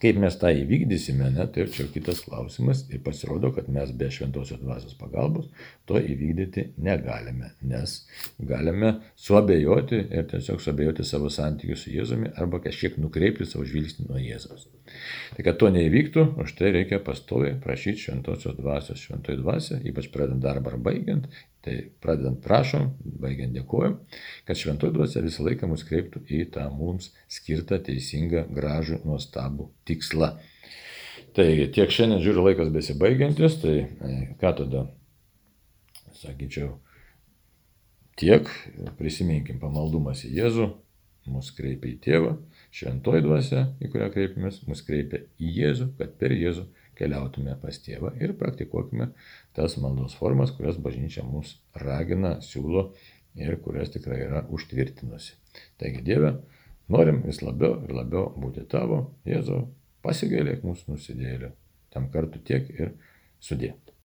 Kaip 0.00 0.16
mes 0.16 0.36
tą 0.40 0.48
įvykdysime, 0.56 1.26
ne, 1.34 1.44
tai 1.52 1.66
čia 1.68 1.84
kitas 1.92 2.22
klausimas 2.24 2.86
ir 2.88 3.02
pasirodo, 3.04 3.50
kad 3.52 3.68
mes 3.68 3.90
be 3.92 4.08
šventosios 4.12 4.62
dvasios 4.62 4.94
pagalbos 4.96 5.50
to 5.88 6.00
įvykdyti 6.00 6.70
negalime, 6.80 7.50
nes 7.60 7.98
galime 8.38 8.94
suabejoti 9.20 10.00
ir 10.08 10.24
tiesiog 10.30 10.62
suabejoti 10.64 11.04
savo 11.04 11.28
santykius 11.32 11.84
su 11.84 11.92
Jėzumi 11.92 12.32
arba 12.40 12.62
kažkiek 12.64 12.96
nukreipti 13.02 13.44
savo 13.48 13.66
žvilgsnį 13.68 14.08
nuo 14.08 14.22
Jėzaus. 14.22 14.70
Tai 15.36 15.44
kad 15.46 15.60
to 15.60 15.68
neįvyktų, 15.74 16.26
už 16.42 16.56
tai 16.58 16.72
reikia 16.78 17.02
pastoviai 17.04 17.58
prašyti 17.60 18.06
šventosios 18.06 18.56
dvasios, 18.56 19.04
šventoji 19.04 19.42
dvasia, 19.42 19.82
ypač 19.84 20.08
pradedant 20.14 20.40
darbą 20.48 20.72
ar 20.72 20.80
baigiant, 20.88 21.28
Tai 21.60 21.74
pradedant 22.00 22.38
prašom, 22.40 22.86
baigiant 23.20 23.52
dėkojom, 23.52 23.98
kad 24.48 24.56
šventoji 24.56 24.94
dvasia 24.94 25.20
visą 25.20 25.44
laiką 25.44 25.68
mus 25.68 25.84
kreiptų 25.84 26.22
į 26.24 26.46
tą 26.54 26.64
mums 26.72 27.10
skirtą 27.28 27.76
teisingą, 27.84 28.46
gražų, 28.56 29.02
nuostabų 29.04 29.68
tikslą. 29.88 30.30
Tai 31.36 31.46
tiek 31.76 31.92
šiandien 31.92 32.22
žiūriu 32.24 32.46
laikas 32.46 32.72
besibaigiantis, 32.72 33.58
tai 33.60 33.74
e, 33.84 34.14
ką 34.40 34.54
tada, 34.62 34.86
sakyčiau, 36.16 36.72
tiek 38.18 38.48
prisiminkim 38.98 39.60
pamaldumas 39.60 40.24
į 40.24 40.32
Jėzų, 40.40 40.70
mus 41.30 41.52
kreipia 41.54 41.92
į 41.92 41.98
tėvą, 42.06 42.34
šventoji 42.74 43.26
dvasia, 43.28 43.66
į 43.84 43.92
kurią 43.92 44.08
kreipiamės, 44.16 44.62
mus 44.68 44.80
kreipia 44.86 45.26
į 45.36 45.52
Jėzų, 45.60 45.92
kad 46.00 46.16
per 46.20 46.32
Jėzų 46.34 46.66
keliautume 47.00 47.56
pas 47.62 47.80
tėvą 47.84 48.12
ir 48.22 48.36
praktikuokime 48.38 49.10
tas 49.56 49.76
maldos 49.82 50.14
formas, 50.20 50.52
kurias 50.56 50.78
bažnyčia 50.82 51.24
mus 51.26 51.56
ragina, 51.84 52.36
siūlo 52.44 52.90
ir 53.40 53.56
kurias 53.64 53.92
tikrai 53.94 54.20
yra 54.28 54.44
užtvirtinusi. 54.52 55.36
Taigi 55.80 56.04
Dieve, 56.06 56.34
norim 56.92 57.22
vis 57.26 57.42
labiau 57.42 57.80
ir 57.84 57.94
labiau 57.96 58.30
būti 58.36 58.66
tavo, 58.70 59.02
Jėzau, 59.28 59.64
pasigailėk 60.04 60.66
mūsų 60.66 60.94
nusidėlio, 60.94 61.54
tam 61.94 62.10
kartu 62.12 62.42
tiek 62.44 62.68
ir 62.76 62.94
sudėti. 63.40 63.89